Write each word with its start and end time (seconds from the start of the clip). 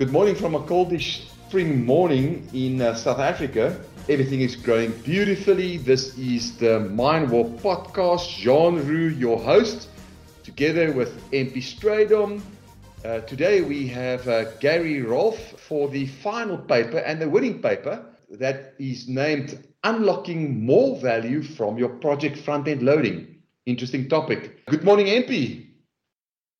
Good 0.00 0.12
morning 0.12 0.34
from 0.34 0.54
a 0.54 0.60
coldish 0.60 1.28
spring 1.46 1.84
morning 1.84 2.48
in 2.54 2.80
uh, 2.80 2.94
South 2.94 3.18
Africa. 3.18 3.78
Everything 4.08 4.40
is 4.40 4.56
growing 4.56 4.92
beautifully. 5.02 5.76
This 5.76 6.16
is 6.16 6.56
the 6.56 6.80
Mine 6.80 7.28
Warp 7.28 7.48
podcast. 7.60 8.26
Jean 8.38 8.76
Roux, 8.76 9.10
your 9.10 9.38
host, 9.38 9.90
together 10.42 10.90
with 10.92 11.20
MP 11.32 11.58
Strydom. 11.58 12.40
Uh, 13.04 13.20
today 13.26 13.60
we 13.60 13.86
have 13.88 14.26
uh, 14.26 14.44
Gary 14.52 15.02
Rolfe 15.02 15.60
for 15.60 15.90
the 15.90 16.06
final 16.06 16.56
paper 16.56 17.00
and 17.00 17.20
the 17.20 17.28
winning 17.28 17.60
paper 17.60 18.02
that 18.30 18.76
is 18.78 19.06
named 19.06 19.62
Unlocking 19.84 20.64
More 20.64 20.96
Value 20.96 21.42
from 21.42 21.76
Your 21.76 21.90
Project 21.90 22.38
Front 22.38 22.68
End 22.68 22.82
Loading. 22.82 23.36
Interesting 23.66 24.08
topic. 24.08 24.64
Good 24.64 24.82
morning, 24.82 25.08
MP. 25.08 25.66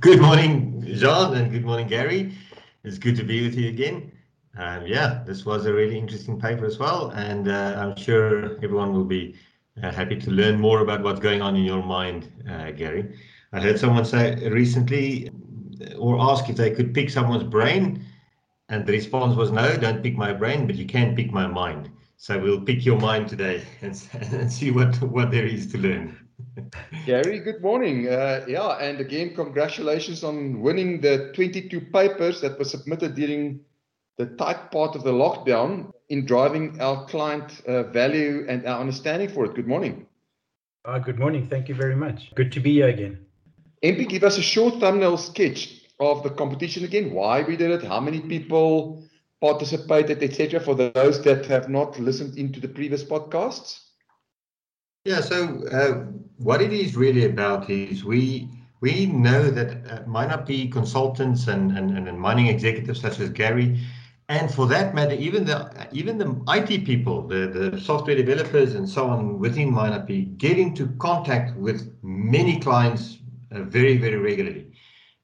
Good 0.03 0.21
morning, 0.21 0.85
Jean, 0.85 1.35
and 1.35 1.51
good 1.51 1.65
morning, 1.65 1.87
Gary. 1.87 2.35
It's 2.83 2.99
good 2.99 3.17
to 3.17 3.25
be 3.25 3.43
with 3.43 3.55
you 3.57 3.69
again. 3.69 4.13
Um, 4.57 4.87
yeah, 4.87 5.23
this 5.27 5.45
was 5.45 5.67
a 5.67 5.73
really 5.73 5.99
interesting 5.99 6.41
paper 6.41 6.65
as 6.65 6.79
well, 6.79 7.11
and 7.11 7.47
uh, 7.47 7.77
I'm 7.79 7.95
sure 7.95 8.57
everyone 8.63 8.93
will 8.95 9.05
be 9.05 9.35
uh, 9.83 9.93
happy 9.93 10.17
to 10.17 10.31
learn 10.31 10.59
more 10.59 10.81
about 10.81 11.03
what's 11.03 11.21
going 11.21 11.43
on 11.43 11.57
in 11.57 11.65
your 11.65 11.83
mind, 11.83 12.33
uh, 12.51 12.71
Gary. 12.71 13.19
I 13.53 13.61
heard 13.61 13.79
someone 13.79 14.05
say 14.05 14.49
recently 14.49 15.31
or 15.99 16.19
ask 16.21 16.49
if 16.49 16.57
they 16.57 16.71
could 16.71 16.95
pick 16.95 17.11
someone's 17.11 17.45
brain, 17.45 18.05
and 18.71 18.87
the 18.87 18.93
response 18.93 19.37
was 19.37 19.51
no, 19.51 19.77
don't 19.77 20.03
pick 20.03 20.17
my 20.17 20.33
brain, 20.33 20.67
but 20.67 20.77
you 20.77 20.87
can 20.87 21.15
pick 21.15 21.33
my 21.33 21.47
mind. 21.47 21.91
So 22.17 22.39
we'll 22.39 22.63
pick 22.63 22.85
your 22.85 22.99
mind 22.99 23.29
today 23.29 23.63
and, 23.83 24.01
and 24.13 24.51
see 24.51 24.71
what, 24.71 25.01
what 25.03 25.31
there 25.31 25.47
is 25.47 25.71
to 25.73 25.79
learn. 25.79 26.17
Gary, 27.07 27.41
good 27.41 27.63
morning. 27.63 28.09
Uh, 28.09 28.45
yeah, 28.49 28.79
and 28.79 29.01
again, 29.01 29.35
congratulations 29.35 30.25
on 30.25 30.61
winning 30.61 31.01
the 31.01 31.33
22 31.35 31.81
papers 31.81 32.41
that 32.41 32.59
were 32.59 32.65
submitted 32.65 33.15
during 33.15 33.61
the 34.19 34.27
tight 34.27 34.71
part 34.71 34.97
of 34.97 35.03
the 35.03 35.13
lockdown 35.13 35.93
in 36.09 36.27
driving 36.27 36.81
our 36.81 37.07
client 37.07 37.63
uh, 37.67 37.85
value 37.85 38.45
and 38.49 38.67
our 38.67 38.81
understanding 38.81 39.29
for 39.29 39.45
it. 39.47 39.55
Good 39.55 39.67
morning. 39.67 40.07
Uh, 40.85 40.99
good 40.99 41.19
morning. 41.19 41.49
Thank 41.49 41.69
you 41.69 41.75
very 41.75 41.97
much. 41.97 42.35
Good 42.35 42.53
to 42.53 42.61
be 42.61 42.75
here 42.75 42.89
again. 42.89 43.27
MP, 43.85 44.09
give 44.09 44.25
us 44.25 44.37
a 44.39 44.43
short 44.43 44.81
thumbnail 44.81 45.17
sketch 45.17 45.81
of 46.01 46.23
the 46.23 46.31
competition 46.31 46.85
again, 46.85 47.13
why 47.13 47.43
we 47.43 47.57
did 47.57 47.71
it, 47.71 47.83
how 47.83 48.01
many 48.01 48.21
people 48.21 49.05
participated, 49.41 50.23
etc., 50.23 50.61
for 50.61 50.75
those 50.75 51.23
that 51.23 51.47
have 51.47 51.69
not 51.69 51.99
listened 51.99 52.37
into 52.37 52.61
the 52.61 52.69
previous 52.69 53.05
podcasts. 53.05 53.90
Yeah, 55.05 55.21
so 55.23 55.65
uh, 55.69 56.05
what 56.37 56.61
it 56.61 56.73
is 56.73 56.95
really 56.95 57.25
about 57.25 57.71
is 57.71 58.05
we 58.05 58.51
we 58.83 59.07
know 59.07 59.51
that 59.51 59.71
uh, 59.91 60.03
MineRP 60.05 60.73
consultants 60.73 61.49
and, 61.49 61.77
and, 61.77 62.09
and 62.09 62.19
mining 62.19 62.47
executives 62.47 63.01
such 63.01 63.19
as 63.21 63.29
Gary, 63.31 63.81
and 64.29 64.53
for 64.53 64.67
that 64.67 64.95
matter, 64.95 65.15
even 65.15 65.45
the 65.45 65.89
even 65.91 66.19
the 66.19 66.43
IT 66.49 66.85
people, 66.85 67.27
the, 67.27 67.49
the 67.49 67.81
software 67.81 68.15
developers 68.15 68.75
and 68.75 68.89
so 68.89 69.07
on 69.09 69.39
within 69.39 69.73
MineRP, 69.73 70.37
get 70.37 70.59
into 70.59 70.89
contact 70.99 71.57
with 71.57 71.93
many 72.03 72.61
clients 72.61 73.19
uh, 73.53 73.63
very, 73.63 73.97
very 73.97 74.17
regularly. 74.17 74.71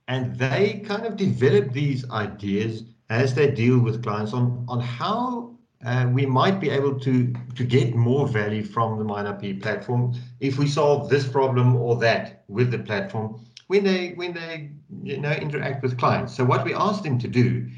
And 0.09 0.37
they 0.37 0.83
kind 0.87 1.05
of 1.05 1.17
develop 1.17 1.73
these 1.73 2.09
ideas 2.11 2.85
as 3.11 3.35
they 3.35 3.51
deal 3.51 3.79
with 3.79 4.03
clients 4.03 4.33
on, 4.33 4.65
on 4.69 4.81
how 4.81 5.56
uh, 5.87 6.09
we 6.13 6.27
might 6.27 6.61
be 6.61 6.69
able 6.69 6.99
to 6.99 7.33
to 7.55 7.65
get 7.65 7.95
more 7.95 8.27
value 8.27 8.65
from 8.65 8.99
the 8.99 9.05
MineRP 9.05 9.63
platform 9.63 10.15
if 10.41 10.59
we 10.59 10.67
solve 10.67 11.09
this 11.09 11.27
problem 11.27 11.77
or 11.77 11.97
that 11.97 12.45
with 12.49 12.71
the 12.71 12.79
platform 12.79 13.41
when 13.69 13.85
they 13.85 14.13
when 14.15 14.33
they 14.33 14.71
you 15.03 15.19
know 15.19 15.33
interact 15.33 15.83
with 15.83 15.97
clients. 15.97 16.35
So 16.37 16.45
what 16.45 16.65
we 16.65 16.75
asked 16.75 17.05
them 17.05 17.19
to 17.21 17.29
do 17.29 17.69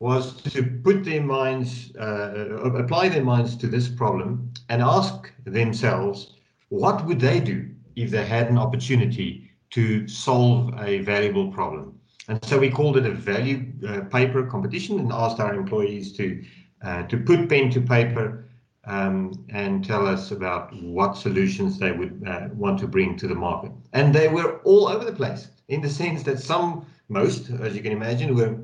was 0.00 0.40
to 0.54 0.62
put 0.84 1.04
their 1.04 1.22
minds 1.22 1.94
uh, 1.96 2.60
apply 2.84 3.08
their 3.08 3.24
minds 3.24 3.56
to 3.56 3.66
this 3.66 3.88
problem 3.88 4.52
and 4.68 4.80
ask 4.80 5.32
themselves 5.44 6.34
what 6.68 7.04
would 7.06 7.20
they 7.20 7.40
do 7.40 7.68
if 7.96 8.10
they 8.10 8.24
had 8.24 8.48
an 8.48 8.58
opportunity 8.58 9.50
to 9.70 10.06
solve 10.06 10.72
a 10.80 11.00
valuable 11.00 11.50
problem. 11.50 11.98
And 12.28 12.44
so 12.44 12.58
we 12.58 12.70
called 12.70 12.96
it 12.98 13.06
a 13.06 13.10
value 13.10 13.72
uh, 13.88 14.00
paper 14.02 14.44
competition 14.46 15.00
and 15.00 15.10
asked 15.12 15.40
our 15.40 15.54
employees 15.54 16.12
to 16.18 16.44
uh, 16.82 17.02
to 17.04 17.16
put 17.16 17.48
pen 17.48 17.70
to 17.70 17.80
paper 17.80 18.44
um, 18.84 19.44
and 19.50 19.84
tell 19.84 20.06
us 20.06 20.30
about 20.30 20.74
what 20.82 21.16
solutions 21.16 21.78
they 21.78 21.92
would 21.92 22.22
uh, 22.26 22.48
want 22.54 22.78
to 22.80 22.88
bring 22.88 23.16
to 23.16 23.28
the 23.28 23.34
market. 23.34 23.72
And 23.92 24.14
they 24.14 24.28
were 24.28 24.60
all 24.64 24.88
over 24.88 25.04
the 25.04 25.12
place 25.12 25.48
in 25.68 25.80
the 25.82 25.90
sense 25.90 26.22
that 26.22 26.38
some, 26.40 26.86
most, 27.08 27.50
as 27.50 27.74
you 27.76 27.82
can 27.82 27.92
imagine, 27.92 28.34
were 28.34 28.56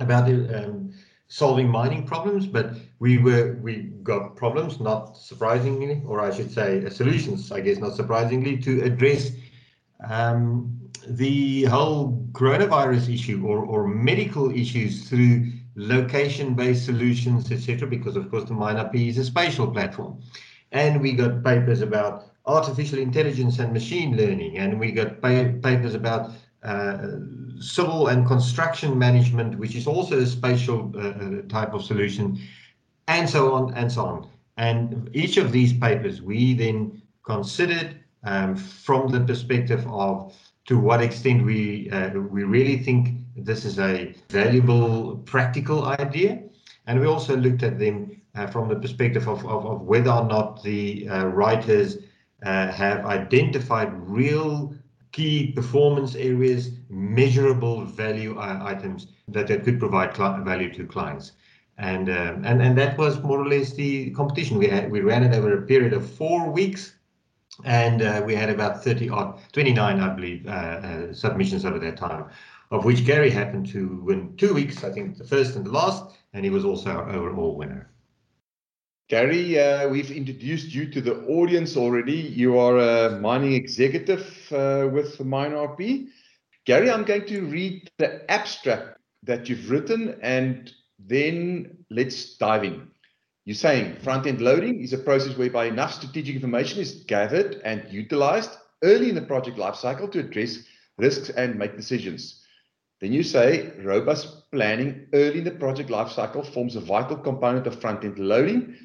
about 0.00 0.28
um, 0.28 0.92
solving 1.28 1.68
mining 1.68 2.04
problems, 2.04 2.46
but 2.46 2.74
we 2.98 3.18
were 3.18 3.56
we 3.62 3.82
got 4.02 4.34
problems, 4.34 4.80
not 4.80 5.16
surprisingly, 5.16 6.02
or 6.04 6.20
I 6.20 6.34
should 6.34 6.50
say 6.50 6.84
uh, 6.84 6.90
solutions, 6.90 7.52
I 7.52 7.60
guess, 7.60 7.78
not 7.78 7.94
surprisingly, 7.94 8.58
to 8.58 8.82
address 8.82 9.30
um, 10.08 10.80
the 11.06 11.64
whole 11.64 12.26
coronavirus 12.32 13.14
issue 13.14 13.44
or, 13.46 13.64
or 13.64 13.86
medical 13.86 14.50
issues 14.50 15.08
through 15.08 15.52
location-based 15.80 16.84
solutions, 16.84 17.50
etc., 17.50 17.88
because 17.88 18.16
of 18.16 18.30
course 18.30 18.44
the 18.44 18.54
MineRP 18.54 19.08
is 19.08 19.18
a 19.18 19.24
spatial 19.24 19.66
platform. 19.66 20.20
And 20.72 21.00
we 21.00 21.12
got 21.12 21.42
papers 21.42 21.80
about 21.80 22.26
artificial 22.46 22.98
intelligence 22.98 23.58
and 23.58 23.72
machine 23.72 24.16
learning, 24.16 24.58
and 24.58 24.78
we 24.78 24.92
got 24.92 25.20
pa 25.22 25.44
papers 25.62 25.94
about 25.94 26.32
uh, 26.62 26.98
civil 27.60 28.08
and 28.08 28.26
construction 28.26 28.98
management, 28.98 29.58
which 29.58 29.74
is 29.74 29.86
also 29.86 30.18
a 30.20 30.26
spatial 30.26 30.92
uh, 30.94 31.00
uh, 31.00 31.42
type 31.48 31.72
of 31.72 31.82
solution, 31.82 32.38
and 33.08 33.28
so 33.28 33.52
on 33.52 33.74
and 33.74 33.90
so 33.90 34.04
on. 34.04 34.28
And 34.56 35.08
each 35.14 35.38
of 35.38 35.50
these 35.50 35.72
papers 35.72 36.20
we 36.20 36.54
then 36.54 37.00
considered 37.24 38.00
um, 38.24 38.54
from 38.54 39.10
the 39.10 39.20
perspective 39.20 39.86
of 39.88 40.34
to 40.66 40.78
what 40.78 41.00
extent 41.00 41.44
we 41.44 41.90
uh, 41.90 42.10
we 42.10 42.44
really 42.44 42.78
think 42.78 43.19
this 43.36 43.64
is 43.64 43.78
a 43.78 44.14
valuable 44.28 45.16
practical 45.18 45.86
idea. 45.86 46.42
And 46.86 47.00
we 47.00 47.06
also 47.06 47.36
looked 47.36 47.62
at 47.62 47.78
them 47.78 48.20
uh, 48.34 48.46
from 48.46 48.68
the 48.68 48.76
perspective 48.76 49.28
of, 49.28 49.44
of, 49.46 49.66
of, 49.66 49.82
whether 49.82 50.10
or 50.10 50.24
not 50.24 50.62
the 50.62 51.08
uh, 51.08 51.26
writers 51.26 51.98
uh, 52.44 52.70
have 52.72 53.04
identified 53.06 53.92
real 54.08 54.74
key 55.12 55.52
performance 55.52 56.14
areas 56.14 56.70
measurable 56.88 57.84
value 57.84 58.38
uh, 58.38 58.60
items 58.62 59.08
that, 59.28 59.48
that 59.48 59.64
could 59.64 59.78
provide 59.78 60.16
value 60.16 60.72
to 60.74 60.86
clients. 60.86 61.32
And 61.78 62.10
um, 62.10 62.44
and 62.44 62.60
and 62.60 62.76
that 62.76 62.98
was 62.98 63.22
more 63.22 63.40
or 63.40 63.48
less 63.48 63.72
the 63.72 64.10
competition. 64.10 64.58
We 64.58 64.66
had 64.66 64.90
we 64.90 65.00
ran 65.00 65.22
it 65.22 65.34
over 65.34 65.56
a 65.56 65.62
period 65.62 65.94
of 65.94 66.08
four 66.08 66.50
weeks 66.50 66.94
and 67.64 68.02
uh, 68.02 68.22
we 68.24 68.34
had 68.34 68.48
about 68.48 68.82
30 68.82 69.10
odd 69.10 69.38
29 69.52 70.00
i 70.00 70.08
believe 70.08 70.46
uh, 70.46 70.50
uh, 70.50 71.12
submissions 71.12 71.64
over 71.64 71.78
that 71.78 71.96
time 71.96 72.24
of 72.70 72.84
which 72.84 73.04
gary 73.04 73.30
happened 73.30 73.66
to 73.66 74.00
win 74.04 74.36
two 74.36 74.54
weeks 74.54 74.84
i 74.84 74.90
think 74.90 75.16
the 75.16 75.24
first 75.24 75.56
and 75.56 75.66
the 75.66 75.70
last 75.70 76.04
and 76.32 76.44
he 76.44 76.50
was 76.50 76.64
also 76.64 76.90
our 76.90 77.10
overall 77.10 77.56
winner. 77.56 77.90
Gary 79.08 79.58
uh, 79.58 79.88
we've 79.88 80.12
introduced 80.12 80.72
you 80.72 80.88
to 80.88 81.00
the 81.00 81.24
audience 81.26 81.76
already. 81.76 82.14
You 82.14 82.56
are 82.58 82.78
a 82.78 83.18
mining 83.18 83.54
executive 83.54 84.24
uh, 84.52 84.88
with 84.92 85.18
MineRP 85.18 86.06
gary 86.66 86.90
i'm 86.90 87.04
going 87.04 87.26
to 87.26 87.40
read 87.46 87.90
the 87.98 88.30
abstract 88.30 88.98
that 89.22 89.48
you've 89.48 89.70
written 89.70 90.16
and 90.22 90.72
then 90.98 91.76
let's 91.90 92.36
dive 92.36 92.64
in. 92.64 92.88
You're 93.44 93.54
saying 93.54 93.96
front-end 94.02 94.40
loading 94.40 94.80
is 94.80 94.92
a 94.92 94.98
process 94.98 95.36
whereby 95.36 95.64
enough 95.66 95.94
strategic 95.94 96.34
information 96.34 96.80
is 96.80 97.04
gathered 97.06 97.60
and 97.64 97.90
utilized 97.90 98.50
early 98.82 99.08
in 99.08 99.14
the 99.14 99.22
project 99.22 99.56
lifecycle 99.56 100.12
to 100.12 100.20
address 100.20 100.58
risks 100.98 101.30
and 101.30 101.58
make 101.58 101.76
decisions. 101.76 102.39
Then 103.00 103.12
you 103.12 103.22
say 103.22 103.72
robust 103.82 104.50
planning 104.50 105.06
early 105.14 105.38
in 105.38 105.44
the 105.44 105.52
project 105.52 105.88
lifecycle 105.88 106.46
forms 106.52 106.76
a 106.76 106.80
vital 106.80 107.16
component 107.16 107.66
of 107.66 107.80
front-end 107.80 108.18
loading. 108.18 108.76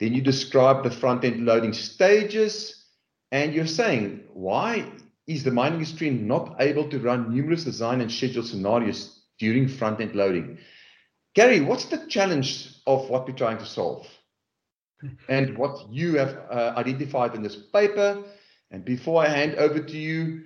Then 0.00 0.12
you 0.12 0.22
describe 0.22 0.82
the 0.82 0.90
front-end 0.90 1.44
loading 1.44 1.72
stages, 1.72 2.86
and 3.30 3.54
you're 3.54 3.66
saying 3.66 4.24
why 4.32 4.90
is 5.26 5.44
the 5.44 5.52
mining 5.52 5.78
industry 5.78 6.10
not 6.10 6.56
able 6.58 6.88
to 6.88 6.98
run 6.98 7.32
numerous 7.32 7.62
design 7.62 8.00
and 8.00 8.10
schedule 8.10 8.42
scenarios 8.42 9.20
during 9.38 9.68
front-end 9.68 10.16
loading? 10.16 10.58
Gary, 11.34 11.60
what's 11.60 11.84
the 11.84 12.06
challenge 12.08 12.74
of 12.88 13.08
what 13.08 13.28
we're 13.28 13.34
trying 13.34 13.58
to 13.58 13.66
solve 13.66 14.08
and 15.28 15.56
what 15.56 15.88
you 15.92 16.18
have 16.18 16.36
uh, 16.50 16.74
identified 16.76 17.36
in 17.36 17.42
this 17.42 17.54
paper? 17.56 18.24
And 18.72 18.84
before 18.84 19.22
I 19.22 19.28
hand 19.28 19.54
over 19.56 19.80
to 19.80 19.96
you, 19.96 20.42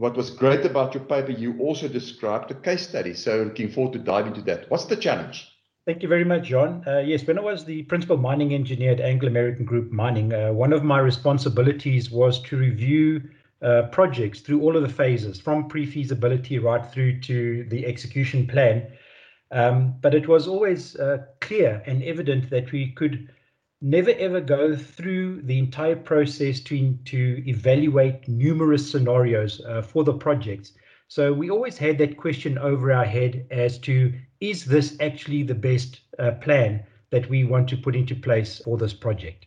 what 0.00 0.16
was 0.16 0.30
great 0.30 0.64
about 0.64 0.94
your 0.94 1.04
paper, 1.04 1.30
you 1.30 1.58
also 1.60 1.86
described 1.86 2.50
a 2.50 2.54
case 2.54 2.88
study. 2.88 3.12
So 3.12 3.42
looking 3.42 3.68
forward 3.68 3.92
to 3.92 3.98
dive 3.98 4.26
into 4.26 4.40
that. 4.42 4.70
What's 4.70 4.86
the 4.86 4.96
challenge? 4.96 5.46
Thank 5.84 6.02
you 6.02 6.08
very 6.08 6.24
much, 6.24 6.44
John. 6.48 6.82
Uh, 6.86 7.00
yes, 7.00 7.26
when 7.26 7.38
I 7.38 7.42
was 7.42 7.66
the 7.66 7.82
principal 7.82 8.16
mining 8.16 8.54
engineer 8.54 8.92
at 8.92 9.00
Anglo 9.00 9.28
American 9.28 9.66
Group 9.66 9.92
Mining, 9.92 10.32
uh, 10.32 10.52
one 10.52 10.72
of 10.72 10.82
my 10.82 10.98
responsibilities 11.00 12.10
was 12.10 12.40
to 12.44 12.56
review 12.56 13.20
uh, 13.60 13.82
projects 13.92 14.40
through 14.40 14.62
all 14.62 14.74
of 14.74 14.82
the 14.82 14.88
phases, 14.88 15.38
from 15.38 15.68
pre 15.68 15.84
feasibility 15.84 16.58
right 16.58 16.86
through 16.90 17.20
to 17.20 17.66
the 17.68 17.84
execution 17.84 18.46
plan, 18.46 18.86
Um, 19.50 19.96
but 20.00 20.14
it 20.14 20.26
was 20.28 20.48
always 20.48 20.96
uh, 20.96 21.18
clear 21.40 21.82
and 21.84 22.02
evident 22.02 22.48
that 22.50 22.72
we 22.72 22.92
could 22.92 23.28
never 23.82 24.10
ever 24.18 24.40
go 24.40 24.76
through 24.76 25.40
the 25.42 25.58
entire 25.58 25.96
process 25.96 26.60
to, 26.60 26.94
to 27.06 27.42
evaluate 27.48 28.28
numerous 28.28 28.90
scenarios 28.90 29.60
uh, 29.66 29.80
for 29.80 30.04
the 30.04 30.12
projects. 30.12 30.72
So 31.08 31.32
we 31.32 31.50
always 31.50 31.78
had 31.78 31.98
that 31.98 32.16
question 32.16 32.58
over 32.58 32.92
our 32.92 33.04
head 33.04 33.46
as 33.50 33.78
to 33.80 34.12
is 34.40 34.64
this 34.64 34.96
actually 35.00 35.42
the 35.42 35.54
best 35.54 36.00
uh, 36.18 36.32
plan 36.32 36.84
that 37.10 37.28
we 37.28 37.44
want 37.44 37.68
to 37.68 37.76
put 37.76 37.96
into 37.96 38.14
place 38.14 38.58
for 38.58 38.76
this 38.76 38.94
project? 38.94 39.46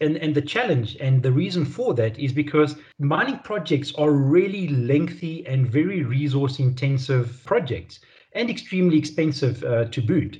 And, 0.00 0.16
and 0.16 0.34
the 0.34 0.42
challenge 0.42 0.96
and 1.00 1.22
the 1.22 1.32
reason 1.32 1.64
for 1.64 1.94
that 1.94 2.18
is 2.18 2.32
because 2.32 2.76
mining 2.98 3.38
projects 3.38 3.94
are 3.96 4.12
really 4.12 4.68
lengthy 4.68 5.46
and 5.46 5.70
very 5.70 6.02
resource 6.02 6.58
intensive 6.58 7.42
projects 7.44 8.00
and 8.32 8.48
extremely 8.48 8.98
expensive 8.98 9.62
uh, 9.64 9.84
to 9.86 10.00
boot. 10.00 10.38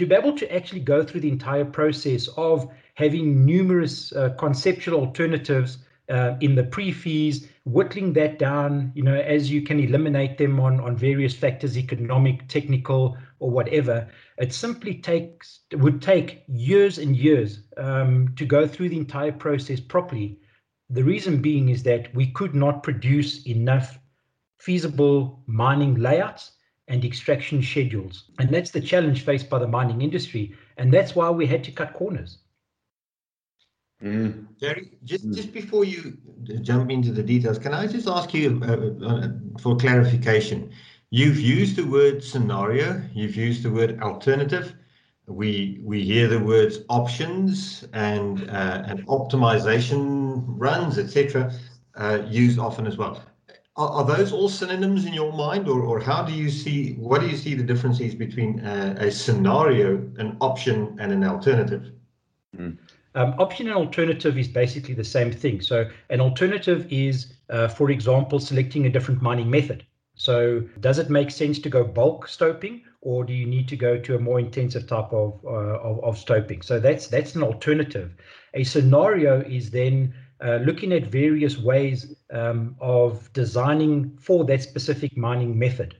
To 0.00 0.06
be 0.06 0.14
able 0.14 0.34
to 0.36 0.50
actually 0.50 0.80
go 0.80 1.04
through 1.04 1.20
the 1.20 1.28
entire 1.28 1.66
process 1.66 2.26
of 2.38 2.72
having 2.94 3.44
numerous 3.44 4.14
uh, 4.14 4.30
conceptual 4.38 4.98
alternatives 4.98 5.76
uh, 6.08 6.36
in 6.40 6.54
the 6.54 6.64
pre-fees, 6.64 7.50
whittling 7.66 8.14
that 8.14 8.38
down, 8.38 8.92
you 8.94 9.02
know, 9.02 9.20
as 9.20 9.50
you 9.50 9.60
can 9.60 9.78
eliminate 9.78 10.38
them 10.38 10.58
on, 10.58 10.80
on 10.80 10.96
various 10.96 11.34
factors, 11.34 11.76
economic, 11.76 12.48
technical, 12.48 13.14
or 13.40 13.50
whatever, 13.50 14.08
it 14.38 14.54
simply 14.54 14.94
takes 14.94 15.60
would 15.74 16.00
take 16.00 16.44
years 16.48 16.96
and 16.96 17.14
years 17.14 17.64
um, 17.76 18.34
to 18.36 18.46
go 18.46 18.66
through 18.66 18.88
the 18.88 18.96
entire 18.96 19.32
process 19.32 19.80
properly. 19.80 20.38
The 20.88 21.04
reason 21.04 21.42
being 21.42 21.68
is 21.68 21.82
that 21.82 22.14
we 22.14 22.28
could 22.28 22.54
not 22.54 22.82
produce 22.82 23.46
enough 23.46 23.98
feasible 24.56 25.42
mining 25.46 25.96
layouts 25.96 26.52
and 26.90 27.04
extraction 27.04 27.62
schedules. 27.62 28.24
And 28.38 28.50
that's 28.50 28.72
the 28.72 28.80
challenge 28.80 29.24
faced 29.24 29.48
by 29.48 29.60
the 29.60 29.68
mining 29.68 30.02
industry. 30.02 30.54
And 30.76 30.92
that's 30.92 31.14
why 31.14 31.30
we 31.30 31.46
had 31.46 31.64
to 31.64 31.72
cut 31.72 31.94
corners. 31.94 32.38
Mm. 34.02 34.46
Gary, 34.58 34.90
just, 35.04 35.28
mm. 35.28 35.34
just 35.34 35.52
before 35.52 35.84
you 35.84 36.18
jump 36.62 36.90
into 36.90 37.12
the 37.12 37.22
details, 37.22 37.58
can 37.58 37.72
I 37.72 37.86
just 37.86 38.08
ask 38.08 38.34
you 38.34 38.60
uh, 38.64 39.06
uh, 39.06 39.28
for 39.60 39.76
clarification? 39.76 40.72
You've 41.10 41.38
used 41.38 41.76
the 41.76 41.86
word 41.86 42.24
scenario, 42.24 43.02
you've 43.14 43.36
used 43.36 43.62
the 43.62 43.70
word 43.70 44.00
alternative. 44.00 44.74
We 45.26 45.80
we 45.84 46.02
hear 46.02 46.26
the 46.26 46.40
words 46.40 46.78
options 46.88 47.84
and 47.92 48.50
uh, 48.50 48.82
and 48.86 49.06
optimization 49.06 50.44
runs, 50.46 50.98
etc., 50.98 51.52
uh, 51.94 52.22
used 52.28 52.58
often 52.58 52.86
as 52.86 52.96
well. 52.96 53.22
Are, 53.80 54.04
those 54.04 54.32
all 54.32 54.48
synonyms 54.48 55.06
in 55.06 55.14
your 55.14 55.32
mind, 55.32 55.68
or 55.68 55.80
or 55.82 56.00
how 56.00 56.22
do 56.22 56.32
you 56.32 56.50
see 56.50 56.94
what 56.94 57.20
do 57.20 57.28
you 57.28 57.36
see 57.36 57.54
the 57.54 57.62
differences 57.62 58.14
between 58.14 58.60
uh, 58.60 58.94
a 58.98 59.10
scenario, 59.10 59.96
an 60.18 60.36
option, 60.40 60.96
and 61.00 61.12
an 61.12 61.24
alternative? 61.24 61.92
Mm. 62.56 62.76
Um, 63.14 63.34
option 63.38 63.66
and 63.66 63.76
alternative 63.76 64.38
is 64.38 64.46
basically 64.46 64.94
the 64.94 65.04
same 65.04 65.32
thing. 65.32 65.60
So 65.60 65.88
an 66.10 66.20
alternative 66.20 66.86
is, 66.90 67.32
uh, 67.48 67.68
for 67.68 67.90
example, 67.90 68.38
selecting 68.38 68.86
a 68.86 68.90
different 68.90 69.20
mining 69.20 69.50
method. 69.50 69.84
So 70.14 70.60
does 70.80 70.98
it 70.98 71.10
make 71.10 71.30
sense 71.30 71.58
to 71.60 71.70
go 71.70 71.82
bulk 71.82 72.28
stoping 72.28 72.82
or 73.00 73.24
do 73.24 73.32
you 73.32 73.46
need 73.46 73.66
to 73.68 73.76
go 73.76 73.98
to 73.98 74.14
a 74.14 74.18
more 74.18 74.38
intensive 74.38 74.86
type 74.86 75.12
of, 75.12 75.40
uh, 75.44 75.80
of, 75.80 76.04
of, 76.04 76.18
stoping? 76.18 76.60
So 76.60 76.78
that's 76.78 77.06
that's 77.06 77.34
an 77.34 77.42
alternative. 77.42 78.12
A 78.54 78.62
scenario 78.62 79.40
is 79.40 79.70
then 79.70 80.14
uh, 80.42 80.56
looking 80.64 80.92
at 80.92 81.06
various 81.06 81.58
ways 81.58 82.14
um, 82.32 82.76
of 82.80 83.32
designing 83.32 84.16
for 84.18 84.44
that 84.44 84.62
specific 84.62 85.16
mining 85.16 85.58
method. 85.58 85.96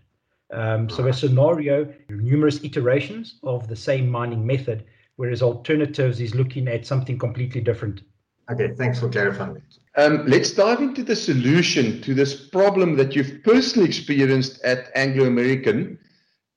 Um, 0.52 0.88
so 0.88 1.06
a 1.06 1.12
scenario, 1.12 1.92
numerous 2.08 2.64
iterations 2.64 3.38
of 3.42 3.68
the 3.68 3.76
same 3.76 4.08
mining 4.08 4.44
method, 4.44 4.84
whereas 5.16 5.42
alternatives 5.42 6.20
is 6.20 6.34
looking 6.34 6.68
at 6.68 6.86
something 6.86 7.18
completely 7.18 7.60
different. 7.60 8.02
Okay, 8.50 8.74
thanks 8.74 8.98
for 8.98 9.08
clarifying. 9.08 9.62
Um, 9.96 10.26
let's 10.26 10.50
dive 10.50 10.80
into 10.80 11.04
the 11.04 11.14
solution 11.14 12.00
to 12.02 12.14
this 12.14 12.48
problem 12.48 12.96
that 12.96 13.14
you've 13.14 13.44
personally 13.44 13.88
experienced 13.88 14.60
at 14.62 14.90
Anglo 14.96 15.26
American 15.26 15.98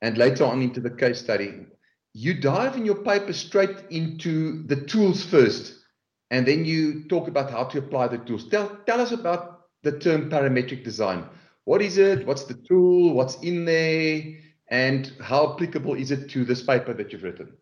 and 0.01 0.17
later 0.17 0.43
on 0.43 0.61
into 0.61 0.79
the 0.79 0.89
case 0.89 1.19
study. 1.19 1.65
You 2.13 2.33
dive 2.33 2.77
in 2.77 2.85
your 2.85 3.03
paper 3.03 3.33
straight 3.33 3.77
into 3.89 4.63
the 4.63 4.75
tools 4.75 5.23
first, 5.23 5.82
and 6.33 6.47
then 6.47 6.65
you 6.65 7.03
talk 7.03 7.27
about 7.27 7.51
how 7.51 7.63
to 7.65 7.77
apply 7.77 8.07
the 8.07 8.17
tools. 8.17 8.49
Tell, 8.49 8.75
tell 8.87 8.99
us 8.99 9.11
about 9.11 9.67
the 9.83 9.91
term 9.99 10.31
parametric 10.31 10.83
design. 10.83 11.25
What 11.65 11.83
is 11.83 11.99
it? 11.99 12.25
What's 12.25 12.45
the 12.45 12.55
tool? 12.55 13.13
What's 13.13 13.35
in 13.43 13.65
there? 13.65 14.39
And 14.71 15.13
how 15.21 15.53
applicable 15.53 15.93
is 15.93 16.09
it 16.09 16.31
to 16.31 16.43
this 16.43 16.63
paper 16.63 16.91
that 16.95 17.11
you've 17.11 17.21
written? 17.21 17.53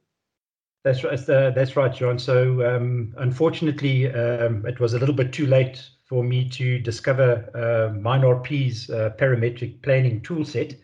That's 0.85 1.03
right. 1.03 1.19
That's 1.27 1.75
right, 1.75 1.93
John. 1.93 2.17
So 2.17 2.65
um, 2.65 3.13
unfortunately, 3.17 4.09
um, 4.09 4.65
it 4.65 4.79
was 4.79 4.93
a 4.93 4.99
little 4.99 5.15
bit 5.15 5.33
too 5.33 5.47
late 5.47 5.83
for 6.07 6.23
me 6.23 6.47
to 6.51 6.79
discover 6.79 7.49
uh, 7.53 7.93
MineRP's 7.99 8.89
uh, 8.89 9.11
parametric 9.19 9.81
planning 9.81 10.21
toolset. 10.21 10.77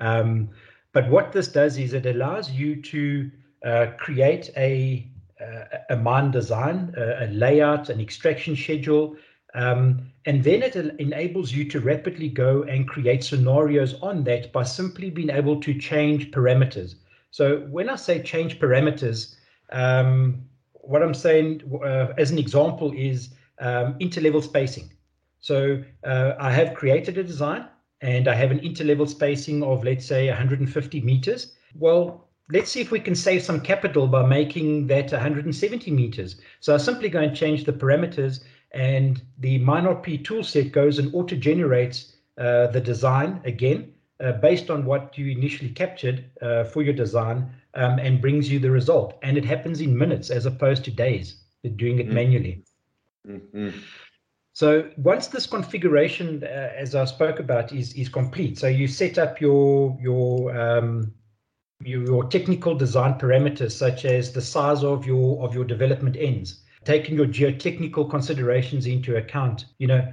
Um, 0.00 0.50
but 0.92 1.08
what 1.08 1.30
this 1.30 1.46
does 1.46 1.78
is 1.78 1.94
it 1.94 2.04
allows 2.04 2.50
you 2.50 2.82
to 2.82 3.30
uh, 3.64 3.86
create 3.96 4.50
a 4.56 5.08
a 5.90 5.96
mine 5.96 6.30
design, 6.30 6.94
a, 6.96 7.24
a 7.24 7.26
layout, 7.28 7.88
an 7.88 8.00
extraction 8.00 8.56
schedule, 8.56 9.16
um, 9.54 10.10
and 10.26 10.44
then 10.44 10.62
it 10.62 10.76
enables 10.76 11.52
you 11.52 11.64
to 11.70 11.80
rapidly 11.80 12.28
go 12.28 12.64
and 12.64 12.88
create 12.88 13.24
scenarios 13.24 13.94
on 14.02 14.24
that 14.24 14.52
by 14.52 14.62
simply 14.62 15.10
being 15.10 15.30
able 15.30 15.60
to 15.60 15.78
change 15.78 16.30
parameters. 16.30 16.96
So 17.30 17.60
when 17.70 17.88
I 17.88 17.96
say 17.96 18.22
change 18.22 18.58
parameters, 18.58 19.36
um, 19.70 20.42
what 20.74 21.02
I'm 21.02 21.14
saying 21.14 21.62
uh, 21.82 22.12
as 22.18 22.30
an 22.30 22.38
example 22.38 22.92
is 22.92 23.30
um, 23.58 23.94
interlevel 23.98 24.42
spacing. 24.42 24.90
So 25.40 25.82
uh, 26.04 26.32
I 26.38 26.52
have 26.52 26.74
created 26.74 27.16
a 27.18 27.24
design 27.24 27.66
and 28.00 28.28
I 28.28 28.34
have 28.34 28.50
an 28.50 28.60
interlevel 28.60 29.08
spacing 29.08 29.62
of, 29.62 29.84
let's 29.84 30.06
say, 30.06 30.28
150 30.28 31.00
meters. 31.00 31.54
Well, 31.74 32.27
let's 32.50 32.70
see 32.70 32.80
if 32.80 32.90
we 32.90 33.00
can 33.00 33.14
save 33.14 33.42
some 33.42 33.60
capital 33.60 34.06
by 34.06 34.24
making 34.24 34.86
that 34.86 35.12
170 35.12 35.90
meters. 35.90 36.40
So 36.60 36.74
I 36.74 36.78
simply 36.78 37.08
go 37.08 37.20
and 37.20 37.36
change 37.36 37.64
the 37.64 37.72
parameters 37.72 38.40
and 38.72 39.22
the 39.38 39.58
MineRP 39.60 40.24
toolset 40.24 40.72
goes 40.72 40.98
and 40.98 41.14
auto-generates 41.14 42.16
uh, 42.38 42.68
the 42.68 42.80
design 42.80 43.40
again 43.44 43.92
uh, 44.20 44.32
based 44.32 44.70
on 44.70 44.84
what 44.84 45.16
you 45.16 45.26
initially 45.30 45.70
captured 45.70 46.24
uh, 46.42 46.64
for 46.64 46.82
your 46.82 46.94
design 46.94 47.50
um, 47.74 47.98
and 47.98 48.20
brings 48.20 48.50
you 48.50 48.58
the 48.58 48.70
result. 48.70 49.18
And 49.22 49.36
it 49.36 49.44
happens 49.44 49.80
in 49.80 49.96
minutes 49.96 50.30
as 50.30 50.46
opposed 50.46 50.84
to 50.84 50.90
days, 50.90 51.42
doing 51.76 51.98
it 51.98 52.06
mm-hmm. 52.06 52.14
manually. 52.14 52.64
Mm-hmm. 53.26 53.70
So 54.52 54.90
once 54.96 55.28
this 55.28 55.46
configuration, 55.46 56.42
uh, 56.42 56.72
as 56.76 56.94
I 56.94 57.04
spoke 57.04 57.38
about, 57.38 57.72
is 57.72 57.92
is 57.94 58.08
complete, 58.08 58.58
so 58.58 58.66
you 58.66 58.88
set 58.88 59.16
up 59.16 59.40
your 59.40 59.96
your 60.00 60.56
um, 60.58 61.14
your, 61.84 62.04
your 62.04 62.24
technical 62.24 62.74
design 62.74 63.14
parameters, 63.14 63.72
such 63.72 64.04
as 64.04 64.32
the 64.32 64.40
size 64.40 64.82
of 64.82 65.06
your 65.06 65.42
of 65.44 65.54
your 65.54 65.64
development 65.64 66.16
ends, 66.18 66.60
taking 66.84 67.16
your 67.16 67.26
geotechnical 67.26 68.10
considerations 68.10 68.86
into 68.86 69.16
account. 69.16 69.66
You 69.78 69.86
know, 69.86 70.12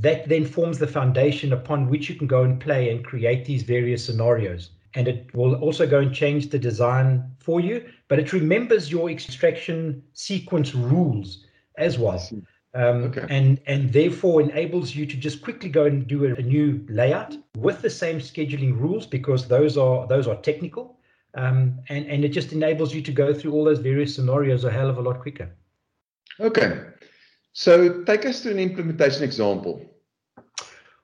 that 0.00 0.28
then 0.28 0.44
forms 0.44 0.78
the 0.78 0.86
foundation 0.86 1.52
upon 1.52 1.88
which 1.88 2.08
you 2.08 2.14
can 2.14 2.26
go 2.26 2.42
and 2.44 2.60
play 2.60 2.90
and 2.90 3.04
create 3.04 3.44
these 3.44 3.62
various 3.62 4.04
scenarios. 4.04 4.70
And 4.94 5.06
it 5.08 5.32
will 5.34 5.54
also 5.56 5.86
go 5.86 6.00
and 6.00 6.12
change 6.12 6.50
the 6.50 6.58
design 6.58 7.30
for 7.38 7.60
you, 7.60 7.88
but 8.08 8.18
it 8.18 8.32
remembers 8.32 8.90
your 8.90 9.08
extraction 9.08 10.02
sequence 10.14 10.74
rules 10.74 11.44
as 11.76 11.98
well. 11.98 12.22
Um, 12.72 13.04
okay. 13.04 13.26
and 13.28 13.60
and 13.66 13.92
therefore 13.92 14.40
enables 14.40 14.94
you 14.94 15.04
to 15.04 15.16
just 15.16 15.42
quickly 15.42 15.68
go 15.68 15.86
and 15.86 16.06
do 16.06 16.24
a, 16.26 16.34
a, 16.34 16.42
new 16.42 16.86
layout 16.88 17.36
with 17.56 17.82
the 17.82 17.90
same 17.90 18.20
scheduling 18.20 18.78
rules 18.78 19.06
because 19.06 19.48
those 19.48 19.76
are 19.76 20.06
those 20.06 20.28
are 20.28 20.36
technical 20.36 20.99
um, 21.34 21.78
and 21.88 22.06
and 22.06 22.24
it 22.24 22.30
just 22.30 22.52
enables 22.52 22.94
you 22.94 23.02
to 23.02 23.12
go 23.12 23.32
through 23.32 23.52
all 23.52 23.64
those 23.64 23.78
various 23.78 24.14
scenarios 24.14 24.64
a 24.64 24.70
hell 24.70 24.88
of 24.88 24.98
a 24.98 25.00
lot 25.00 25.20
quicker 25.20 25.48
okay 26.38 26.90
so 27.52 28.02
take 28.04 28.24
us 28.26 28.42
to 28.42 28.50
an 28.50 28.58
implementation 28.58 29.24
example. 29.24 29.84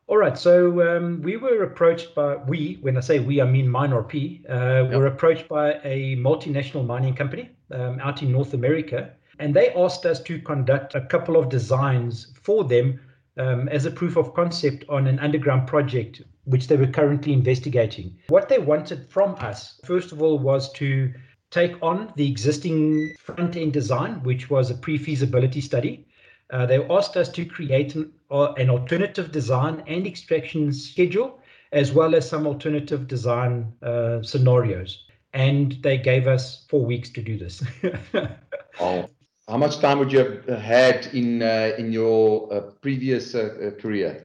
All 0.07 0.19
right. 0.19 0.39
So 0.39 0.97
um, 0.97 1.21
we 1.23 1.37
were 1.37 1.65
approached 1.65 2.15
by 2.15 2.37
we, 2.37 2.79
when 2.81 2.97
I 2.97 3.01
say 3.01 3.19
we, 3.19 3.41
I 3.43 3.45
mean 3.45 3.67
MineRP, 3.67 4.49
uh, 4.49 4.85
yep. 4.85 4.93
were 4.93 5.07
approached 5.07 5.49
by 5.49 5.75
a 5.83 6.17
multinational 6.17 6.87
mining 6.87 7.15
company 7.15 7.51
um, 7.73 7.99
out 8.01 8.23
in 8.23 8.31
North 8.31 8.55
America, 8.55 9.11
and 9.41 9.53
they 9.53 9.71
asked 9.75 10.07
us 10.07 10.23
to 10.23 10.41
conduct 10.41 10.95
a 10.95 11.01
couple 11.01 11.37
of 11.37 11.49
designs 11.49 12.33
for 12.41 12.63
them 12.63 13.01
um, 13.37 13.69
as 13.69 13.85
a 13.85 13.91
proof 13.91 14.17
of 14.17 14.33
concept 14.33 14.85
on 14.89 15.09
an 15.09 15.19
underground 15.19 15.67
project 15.67 16.23
which 16.47 16.67
they 16.67 16.77
were 16.77 16.87
currently 16.87 17.33
investigating. 17.33 18.17
What 18.29 18.49
they 18.49 18.59
wanted 18.59 19.11
from 19.11 19.37
us, 19.37 19.81
first 19.85 20.11
of 20.11 20.23
all, 20.23 20.39
was 20.39 20.73
to 20.73 21.13
take 21.51 21.77
on 21.83 22.13
the 22.17 22.29
existing 22.29 23.15
front 23.21 23.57
end 23.57 23.73
design, 23.73 24.23
which 24.25 24.51
was 24.51 24.71
a 24.71 24.75
pre 24.75 24.99
feasibility 24.99 25.61
study 25.61 26.07
uh, 26.51 26.67
they 26.67 26.85
asked 26.89 27.17
us 27.17 27.29
to 27.29 27.45
create 27.45 27.95
an, 27.95 28.13
uh, 28.31 28.53
an 28.53 28.71
alternative 28.71 29.33
design 29.33 29.83
and 29.87 30.07
extraction 30.07 30.73
schedule, 30.73 31.41
as 31.73 31.93
well 31.93 32.15
as 32.15 32.29
some 32.29 32.47
alternative 32.47 33.07
design 33.09 33.73
uh, 33.83 34.23
scenarios. 34.23 35.05
and 35.33 35.73
they 35.83 35.99
gave 35.99 36.27
us 36.27 36.65
four 36.71 36.87
weeks 36.87 37.11
to 37.11 37.21
do 37.21 37.37
this. 37.37 37.63
oh, 38.81 39.07
how 39.49 39.57
much 39.59 39.81
time 39.81 39.99
would 39.99 40.11
you 40.11 40.21
have 40.21 40.63
had 40.63 41.07
in 41.13 41.43
uh, 41.43 41.73
in 41.77 41.93
your 41.93 42.51
uh, 42.51 42.61
previous 42.81 43.35
uh, 43.35 43.73
career? 43.79 44.25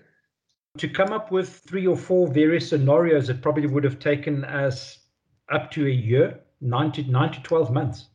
To 0.78 0.88
come 0.88 1.12
up 1.12 1.32
with 1.32 1.50
three 1.50 1.86
or 1.86 1.98
four 1.98 2.28
various 2.28 2.70
scenarios, 2.70 3.30
it 3.30 3.42
probably 3.42 3.68
would 3.68 3.84
have 3.84 4.00
taken 4.00 4.46
us 4.46 5.00
up 5.52 5.70
to 5.72 5.86
a 5.86 5.90
year, 5.90 6.40
nine 6.62 6.92
to 6.94 7.04
nine 7.04 7.32
to 7.34 7.42
twelve 7.44 7.72
months, 7.72 8.08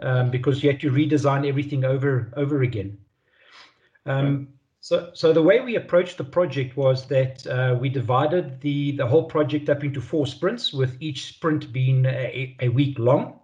um, 0.00 0.30
because 0.30 0.62
you 0.62 0.70
had 0.70 0.80
to 0.80 0.90
redesign 0.90 1.46
everything 1.46 1.84
over 1.84 2.32
over 2.36 2.62
again. 2.62 2.96
Um, 4.06 4.48
so, 4.80 5.10
so 5.14 5.32
the 5.32 5.42
way 5.42 5.60
we 5.60 5.76
approached 5.76 6.16
the 6.16 6.24
project 6.24 6.76
was 6.76 7.06
that 7.06 7.46
uh, 7.46 7.76
we 7.78 7.88
divided 7.88 8.60
the 8.62 8.92
the 8.92 9.06
whole 9.06 9.24
project 9.24 9.68
up 9.68 9.84
into 9.84 10.00
four 10.00 10.26
sprints, 10.26 10.72
with 10.72 10.96
each 11.00 11.26
sprint 11.26 11.72
being 11.72 12.06
a, 12.06 12.56
a 12.60 12.68
week 12.68 12.98
long. 12.98 13.38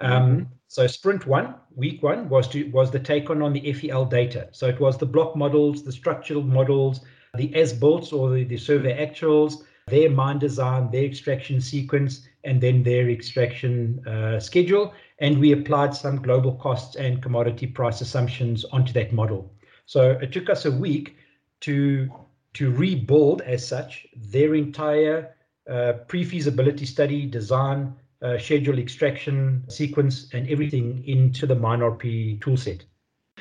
Um, 0.00 0.10
mm-hmm. 0.10 0.42
So, 0.68 0.86
sprint 0.86 1.26
one, 1.26 1.54
week 1.74 2.02
one, 2.02 2.28
was 2.28 2.46
to 2.48 2.70
was 2.70 2.90
the 2.90 3.00
take 3.00 3.30
on 3.30 3.40
on 3.40 3.52
the 3.52 3.72
FEL 3.72 4.04
data. 4.04 4.48
So 4.52 4.68
it 4.68 4.78
was 4.78 4.98
the 4.98 5.06
block 5.06 5.34
models, 5.34 5.82
the 5.82 5.92
structural 5.92 6.42
models, 6.42 7.00
the 7.36 7.54
as 7.54 7.72
built 7.72 8.12
or 8.12 8.30
the, 8.30 8.44
the 8.44 8.56
survey 8.56 9.06
actuals, 9.06 9.64
their 9.86 10.10
mine 10.10 10.38
design, 10.38 10.90
their 10.90 11.04
extraction 11.04 11.60
sequence, 11.60 12.26
and 12.44 12.60
then 12.60 12.82
their 12.82 13.08
extraction 13.10 14.04
uh, 14.06 14.40
schedule. 14.40 14.92
And 15.18 15.38
we 15.38 15.52
applied 15.52 15.94
some 15.94 16.22
global 16.22 16.56
costs 16.56 16.96
and 16.96 17.22
commodity 17.22 17.66
price 17.66 18.00
assumptions 18.00 18.64
onto 18.66 18.92
that 18.94 19.12
model. 19.12 19.52
So 19.86 20.12
it 20.12 20.32
took 20.32 20.50
us 20.50 20.64
a 20.64 20.70
week 20.70 21.16
to 21.60 22.10
to 22.54 22.70
rebuild 22.70 23.42
as 23.42 23.66
such 23.66 24.06
their 24.16 24.54
entire 24.54 25.34
uh, 25.68 25.92
pre-feasibility 26.08 26.86
study, 26.86 27.26
design, 27.26 27.94
uh, 28.22 28.38
schedule 28.38 28.78
extraction 28.78 29.62
sequence, 29.68 30.28
and 30.32 30.48
everything 30.48 31.04
into 31.06 31.46
the 31.46 31.54
MineRP 31.54 32.40
toolset. 32.40 32.82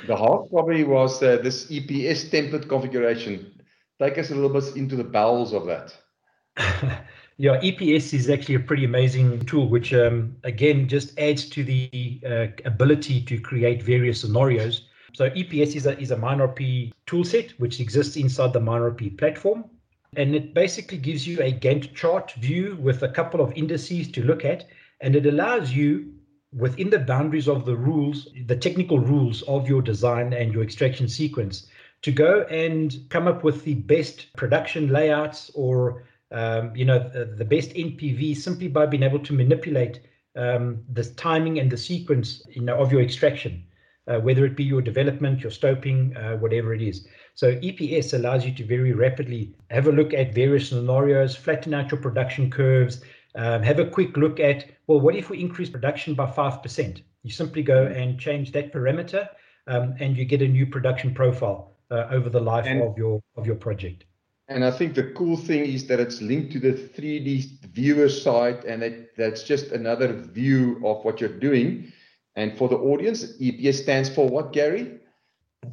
The 0.07 0.17
half 0.17 0.49
probably 0.51 0.83
was 0.83 1.23
uh, 1.23 1.37
this 1.37 1.67
EPS 1.67 2.29
template 2.29 2.67
configuration. 2.67 3.54
Take 3.99 4.17
us 4.17 4.31
a 4.31 4.35
little 4.35 4.49
bit 4.49 4.75
into 4.75 4.95
the 4.95 5.03
bowels 5.03 5.53
of 5.53 5.65
that. 5.67 5.95
yeah, 7.37 7.59
EPS 7.61 8.13
is 8.13 8.29
actually 8.29 8.55
a 8.55 8.59
pretty 8.59 8.85
amazing 8.85 9.45
tool, 9.45 9.69
which 9.69 9.93
um, 9.93 10.35
again 10.43 10.87
just 10.87 11.17
adds 11.17 11.49
to 11.49 11.63
the 11.63 12.21
uh, 12.25 12.47
ability 12.65 13.21
to 13.21 13.39
create 13.39 13.81
various 13.81 14.21
scenarios. 14.21 14.87
So 15.13 15.29
EPS 15.29 15.75
is 15.75 15.85
a, 15.85 15.97
is 15.97 16.11
a 16.11 16.17
MineRP 16.17 16.91
toolset 17.07 17.51
which 17.57 17.79
exists 17.79 18.17
inside 18.17 18.51
the 18.51 18.59
MineRP 18.59 19.17
platform. 19.17 19.65
And 20.17 20.35
it 20.35 20.53
basically 20.53 20.97
gives 20.97 21.25
you 21.27 21.41
a 21.41 21.51
Gantt 21.51 21.93
chart 21.93 22.31
view 22.33 22.77
with 22.81 23.03
a 23.03 23.09
couple 23.09 23.41
of 23.41 23.53
indices 23.53 24.11
to 24.11 24.23
look 24.23 24.43
at. 24.43 24.65
And 25.01 25.15
it 25.15 25.25
allows 25.25 25.73
you, 25.73 26.13
within 26.53 26.89
the 26.89 26.99
boundaries 26.99 27.47
of 27.47 27.65
the 27.65 27.75
rules, 27.75 28.29
the 28.45 28.55
technical 28.55 28.99
rules 28.99 29.41
of 29.43 29.67
your 29.67 29.81
design 29.81 30.33
and 30.33 30.53
your 30.53 30.63
extraction 30.63 31.07
sequence, 31.07 31.67
to 32.05 32.11
go 32.11 32.41
and 32.51 32.99
come 33.09 33.27
up 33.27 33.43
with 33.43 33.63
the 33.63 33.73
best 33.73 34.31
production 34.37 34.89
layouts 34.89 35.49
or 35.55 36.03
um, 36.29 36.71
you 36.75 36.85
know 36.85 36.99
the, 36.99 37.25
the, 37.25 37.43
best 37.43 37.71
NPV 37.71 38.37
simply 38.37 38.67
by 38.67 38.85
being 38.85 39.01
able 39.01 39.17
to 39.17 39.33
manipulate 39.33 40.01
um, 40.35 40.83
the 40.93 41.03
timing 41.03 41.57
and 41.57 41.71
the 41.71 41.77
sequence 41.77 42.43
you 42.47 42.61
know 42.61 42.77
of 42.77 42.91
your 42.91 43.01
extraction, 43.01 43.63
uh, 44.07 44.19
whether 44.19 44.45
it 44.45 44.55
be 44.55 44.63
your 44.63 44.83
development, 44.83 45.41
your 45.41 45.49
stoping, 45.49 46.15
uh, 46.15 46.37
whatever 46.37 46.75
it 46.75 46.83
is. 46.83 47.07
So 47.33 47.55
EPS 47.55 48.13
allows 48.13 48.45
you 48.45 48.53
to 48.53 48.63
very 48.63 48.93
rapidly 48.93 49.55
have 49.71 49.87
a 49.87 49.91
look 49.91 50.13
at 50.13 50.35
various 50.35 50.69
scenarios, 50.69 51.35
flatten 51.35 51.73
out 51.73 51.89
your 51.89 51.99
production 51.99 52.51
curves, 52.51 53.01
um, 53.33 53.63
have 53.63 53.79
a 53.79 53.87
quick 53.87 54.15
look 54.15 54.39
at 54.39 54.67
well, 54.85 54.99
what 54.99 55.15
if 55.15 55.31
we 55.31 55.39
increase 55.39 55.71
production 55.71 56.13
by 56.13 56.29
five 56.29 56.61
percent? 56.61 57.01
You 57.23 57.31
simply 57.31 57.63
go 57.63 57.87
and 57.87 58.19
change 58.19 58.51
that 58.51 58.71
parameter, 58.71 59.27
um, 59.65 59.95
and 59.99 60.15
you 60.15 60.25
get 60.25 60.43
a 60.43 60.47
new 60.47 60.67
production 60.67 61.11
profile 61.11 61.74
uh, 61.91 62.07
over 62.11 62.29
the 62.29 62.39
life 62.39 62.65
and, 62.65 62.81
of 62.81 62.97
your 62.97 63.21
of 63.35 63.45
your 63.45 63.55
project. 63.55 64.05
And 64.47 64.63
I 64.63 64.71
think 64.71 64.93
the 64.93 65.11
cool 65.11 65.37
thing 65.37 65.65
is 65.65 65.87
that 65.87 65.99
it's 65.99 66.21
linked 66.21 66.51
to 66.53 66.59
the 66.59 66.73
3D 66.73 67.65
viewer 67.73 68.09
site, 68.09 68.63
and 68.63 68.83
it, 68.83 69.17
that's 69.17 69.43
just 69.43 69.71
another 69.71 70.13
view 70.13 70.79
of 70.85 71.03
what 71.03 71.19
you're 71.19 71.39
doing. 71.39 71.91
And 72.35 72.55
for 72.55 72.69
the 72.69 72.75
audience, 72.75 73.37
EPS 73.37 73.81
stands 73.81 74.09
for 74.09 74.27
what, 74.27 74.53
Gary? 74.53 74.99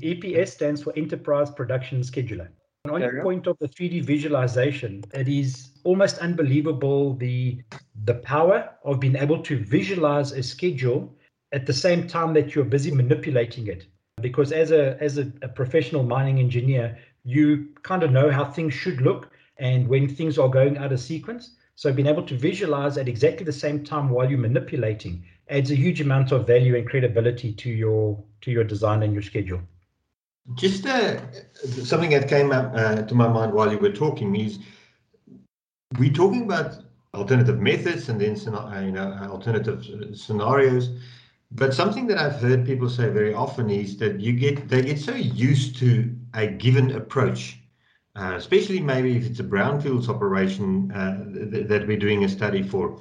EPS 0.00 0.48
stands 0.48 0.82
for 0.82 0.92
Enterprise 0.96 1.50
Production 1.50 2.00
Scheduler. 2.00 2.48
And 2.84 2.94
On 2.94 3.00
the 3.00 3.22
point 3.22 3.46
of 3.46 3.58
the 3.60 3.68
3D 3.68 4.04
visualization, 4.04 5.04
it 5.12 5.28
is 5.28 5.70
almost 5.84 6.18
unbelievable 6.18 7.14
the 7.14 7.62
the 8.04 8.14
power 8.14 8.70
of 8.84 8.98
being 9.00 9.16
able 9.16 9.40
to 9.42 9.64
visualize 9.64 10.32
a 10.32 10.42
schedule 10.42 11.14
at 11.52 11.66
the 11.66 11.72
same 11.72 12.08
time 12.08 12.32
that 12.34 12.54
you're 12.54 12.64
busy 12.64 12.90
manipulating 12.90 13.68
it 13.68 13.86
because 14.22 14.52
as 14.52 14.70
a 14.70 14.96
as 15.02 15.18
a, 15.18 15.30
a 15.42 15.48
professional 15.48 16.02
mining 16.02 16.38
engineer, 16.38 16.96
you 17.24 17.68
kind 17.82 18.02
of 18.02 18.10
know 18.10 18.30
how 18.30 18.44
things 18.44 18.72
should 18.74 19.00
look 19.00 19.30
and 19.58 19.86
when 19.88 20.08
things 20.08 20.38
are 20.38 20.48
going 20.48 20.78
out 20.78 20.92
of 20.92 21.00
sequence. 21.00 21.56
So 21.74 21.92
being 21.92 22.08
able 22.08 22.24
to 22.24 22.36
visualize 22.36 22.96
at 22.98 23.08
exactly 23.08 23.44
the 23.44 23.52
same 23.52 23.84
time 23.84 24.10
while 24.10 24.28
you're 24.28 24.38
manipulating 24.38 25.24
adds 25.48 25.70
a 25.70 25.74
huge 25.74 26.00
amount 26.00 26.32
of 26.32 26.46
value 26.46 26.76
and 26.76 26.88
credibility 26.88 27.52
to 27.52 27.70
your 27.70 28.22
to 28.42 28.50
your 28.50 28.64
design 28.64 29.02
and 29.02 29.12
your 29.12 29.22
schedule. 29.22 29.60
Just 30.54 30.86
uh, 30.86 31.20
something 31.84 32.10
that 32.10 32.28
came 32.28 32.50
up 32.52 32.72
uh, 32.74 33.02
to 33.02 33.14
my 33.14 33.28
mind 33.28 33.52
while 33.52 33.70
you 33.70 33.78
were 33.78 33.92
talking 33.92 34.34
is 34.36 34.58
we're 35.98 36.12
talking 36.12 36.44
about 36.44 36.82
alternative 37.14 37.60
methods 37.60 38.08
and 38.08 38.20
then 38.20 38.36
you 38.84 38.92
know 38.92 39.12
alternative 39.30 39.84
scenarios 40.14 40.90
but 41.54 41.74
something 41.74 42.06
that 42.06 42.18
I've 42.18 42.40
heard 42.40 42.64
people 42.64 42.88
say 42.88 43.08
very 43.10 43.34
often 43.34 43.68
is 43.68 43.98
that 43.98 44.20
you 44.20 44.32
get 44.32 44.68
they 44.68 44.82
get 44.82 44.98
so 44.98 45.14
used 45.14 45.76
to 45.78 46.14
a 46.34 46.46
given 46.46 46.92
approach, 46.92 47.58
uh, 48.16 48.34
especially 48.36 48.80
maybe 48.80 49.16
if 49.16 49.26
it's 49.26 49.40
a 49.40 49.44
brownfields 49.44 50.08
operation 50.08 50.90
uh, 50.92 51.24
th- 51.50 51.68
that 51.68 51.86
we're 51.86 51.98
doing 51.98 52.24
a 52.24 52.28
study 52.28 52.62
for. 52.62 53.00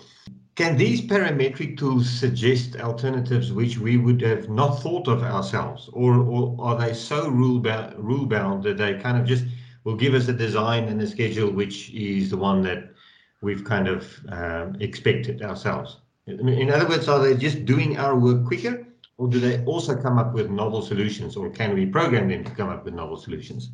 Can 0.55 0.75
these 0.75 1.01
parametric 1.01 1.77
tools 1.77 2.09
suggest 2.09 2.75
alternatives 2.75 3.53
which 3.53 3.77
we 3.77 3.95
would 3.95 4.21
have 4.21 4.49
not 4.49 4.81
thought 4.81 5.07
of 5.07 5.23
ourselves, 5.23 5.89
or, 5.93 6.15
or 6.15 6.55
are 6.59 6.77
they 6.77 6.93
so 6.93 7.29
rule 7.29 7.59
bound, 7.59 7.97
rule 7.97 8.25
bound 8.25 8.63
that 8.63 8.77
they 8.77 8.95
kind 8.95 9.17
of 9.17 9.25
just 9.25 9.45
will 9.85 9.95
give 9.95 10.13
us 10.13 10.27
a 10.27 10.33
design 10.33 10.89
and 10.89 11.01
a 11.01 11.07
schedule 11.07 11.49
which 11.51 11.89
is 11.91 12.29
the 12.29 12.37
one 12.37 12.61
that 12.63 12.93
we've 13.41 13.63
kind 13.63 13.87
of 13.87 14.19
um, 14.29 14.75
expected 14.81 15.41
ourselves? 15.41 16.01
In 16.27 16.69
other 16.69 16.87
words, 16.87 17.07
are 17.07 17.19
they 17.19 17.35
just 17.35 17.65
doing 17.65 17.97
our 17.97 18.17
work 18.17 18.45
quicker, 18.45 18.85
or 19.17 19.27
do 19.27 19.39
they 19.39 19.63
also 19.65 19.99
come 19.99 20.17
up 20.17 20.33
with 20.33 20.49
novel 20.49 20.81
solutions, 20.81 21.35
or 21.35 21.49
can 21.49 21.73
we 21.73 21.85
program 21.85 22.29
them 22.29 22.43
to 22.43 22.51
come 22.51 22.69
up 22.69 22.85
with 22.85 22.93
novel 22.93 23.17
solutions? 23.17 23.71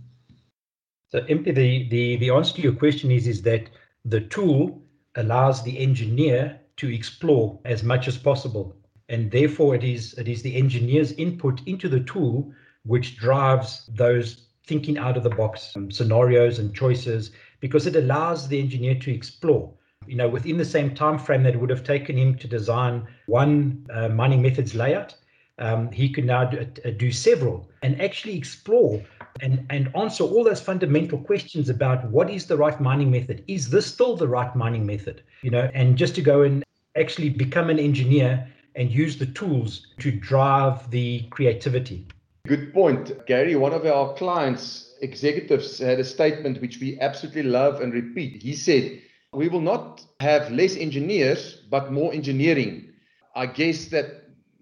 So, 1.09 1.21
MP, 1.21 1.55
the, 1.55 1.89
the, 1.89 2.17
the 2.17 2.29
answer 2.29 2.55
to 2.55 2.61
your 2.61 2.73
question 2.73 3.11
is, 3.11 3.27
is 3.27 3.41
that 3.43 3.69
the 4.05 4.21
tool 4.21 4.81
allows 5.15 5.63
the 5.63 5.77
engineer 5.77 6.59
to 6.77 6.93
explore 6.93 7.59
as 7.65 7.83
much 7.83 8.07
as 8.07 8.17
possible. 8.17 8.75
And 9.09 9.31
therefore, 9.31 9.75
it 9.75 9.83
is, 9.83 10.13
it 10.13 10.27
is 10.27 10.41
the 10.41 10.55
engineer's 10.55 11.13
input 11.13 11.61
into 11.65 11.89
the 11.89 12.01
tool 12.01 12.53
which 12.83 13.17
drives 13.17 13.89
those 13.93 14.47
thinking 14.65 14.97
out 14.97 15.17
of 15.17 15.23
the 15.23 15.29
box 15.29 15.73
um, 15.75 15.89
scenarios 15.89 16.59
and 16.59 16.75
choices 16.75 17.31
because 17.61 17.87
it 17.87 17.95
allows 17.95 18.47
the 18.47 18.59
engineer 18.59 18.95
to 18.95 19.13
explore 19.13 19.73
you 20.07 20.15
know, 20.15 20.27
within 20.27 20.57
the 20.57 20.65
same 20.65 20.95
time 20.95 21.19
frame 21.19 21.43
that 21.43 21.59
would 21.59 21.69
have 21.69 21.83
taken 21.83 22.17
him 22.17 22.35
to 22.37 22.47
design 22.47 23.07
one 23.25 23.85
uh, 23.93 24.09
mining 24.09 24.41
methods 24.41 24.73
layout, 24.73 25.15
um, 25.59 25.91
he 25.91 26.09
could 26.09 26.25
now 26.25 26.45
do, 26.45 26.59
uh, 26.85 26.89
do, 26.91 27.11
several 27.11 27.69
and 27.81 27.99
actually 28.01 28.37
explore 28.37 29.03
and, 29.41 29.65
and 29.69 29.89
answer 29.95 30.23
all 30.23 30.43
those 30.43 30.61
fundamental 30.61 31.17
questions 31.17 31.69
about 31.69 32.09
what 32.11 32.29
is 32.29 32.45
the 32.45 32.55
right 32.55 32.79
mining 32.79 33.09
method? 33.09 33.43
Is 33.47 33.69
this 33.69 33.85
still 33.85 34.15
the 34.15 34.27
right 34.27 34.55
mining 34.55 34.85
method? 34.85 35.23
You 35.41 35.51
know, 35.51 35.69
and 35.73 35.97
just 35.97 36.15
to 36.15 36.21
go 36.21 36.43
and 36.43 36.63
actually 36.95 37.29
become 37.29 37.69
an 37.69 37.79
engineer 37.79 38.47
and 38.75 38.91
use 38.91 39.17
the 39.17 39.25
tools 39.25 39.87
to 39.99 40.11
drive 40.11 40.89
the 40.91 41.23
creativity. 41.31 42.05
Good 42.47 42.73
point. 42.73 43.25
Gary, 43.25 43.55
one 43.55 43.73
of 43.73 43.85
our 43.85 44.13
clients, 44.13 44.93
executives, 45.01 45.79
had 45.79 45.99
a 45.99 46.03
statement 46.03 46.61
which 46.61 46.79
we 46.79 46.99
absolutely 47.01 47.43
love 47.43 47.81
and 47.81 47.91
repeat. 47.91 48.41
He 48.41 48.53
said, 48.53 49.01
we 49.37 49.47
will 49.49 49.61
not 49.61 50.03
have 50.19 50.51
less 50.51 50.75
engineers, 50.75 51.61
but 51.69 51.91
more 51.91 52.11
engineering. 52.11 52.89
I 53.35 53.45
guess 53.45 53.85
that 53.89 54.07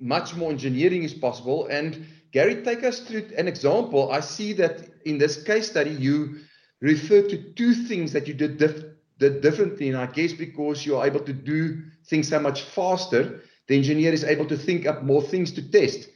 much 0.01 0.36
more 0.36 0.51
engineering 0.51 1.03
is 1.03 1.13
possible. 1.13 1.67
And 1.67 2.05
Gary, 2.34 2.62
take 2.62 2.84
us 2.84 3.00
through 3.00 3.29
an 3.38 3.48
example. 3.48 4.12
I 4.12 4.20
see 4.20 4.51
that 4.53 4.89
in 5.05 5.17
this 5.17 5.41
case 5.41 5.70
study, 5.70 5.91
you 5.91 6.39
refer 6.82 7.22
to 7.22 7.53
two 7.53 7.74
things 7.74 8.12
that 8.12 8.27
you 8.27 8.34
did, 8.34 8.58
dif- 8.58 8.84
did 9.17 9.39
differently. 9.39 9.88
And 9.88 9.98
I 9.98 10.08
guess 10.08 10.34
because 10.34 10.86
you're 10.86 11.05
able 11.05 11.22
to 11.22 11.32
do 11.32 11.82
things 12.10 12.27
so 12.27 12.41
much 12.41 12.63
faster, 12.63 13.44
the 13.70 13.77
engineer 13.77 14.12
is 14.12 14.25
able 14.25 14.46
to 14.48 14.58
think 14.58 14.86
up 14.86 15.03
more 15.03 15.22
things 15.22 15.53
to 15.53 15.72
test. 15.72 16.10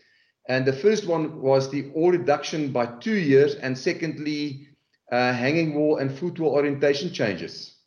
And 0.50 0.66
the 0.66 0.74
first 0.74 1.08
one 1.08 1.42
was 1.42 1.72
the 1.72 1.90
ore 1.94 2.12
reduction 2.12 2.74
by 2.74 2.88
two 3.00 3.16
years, 3.16 3.56
and 3.56 3.78
secondly, 3.78 4.68
uh, 5.14 5.32
hanging 5.32 5.76
wall 5.76 5.96
and 5.98 6.12
footwall 6.12 6.52
orientation 6.52 7.14
changes. 7.14 7.79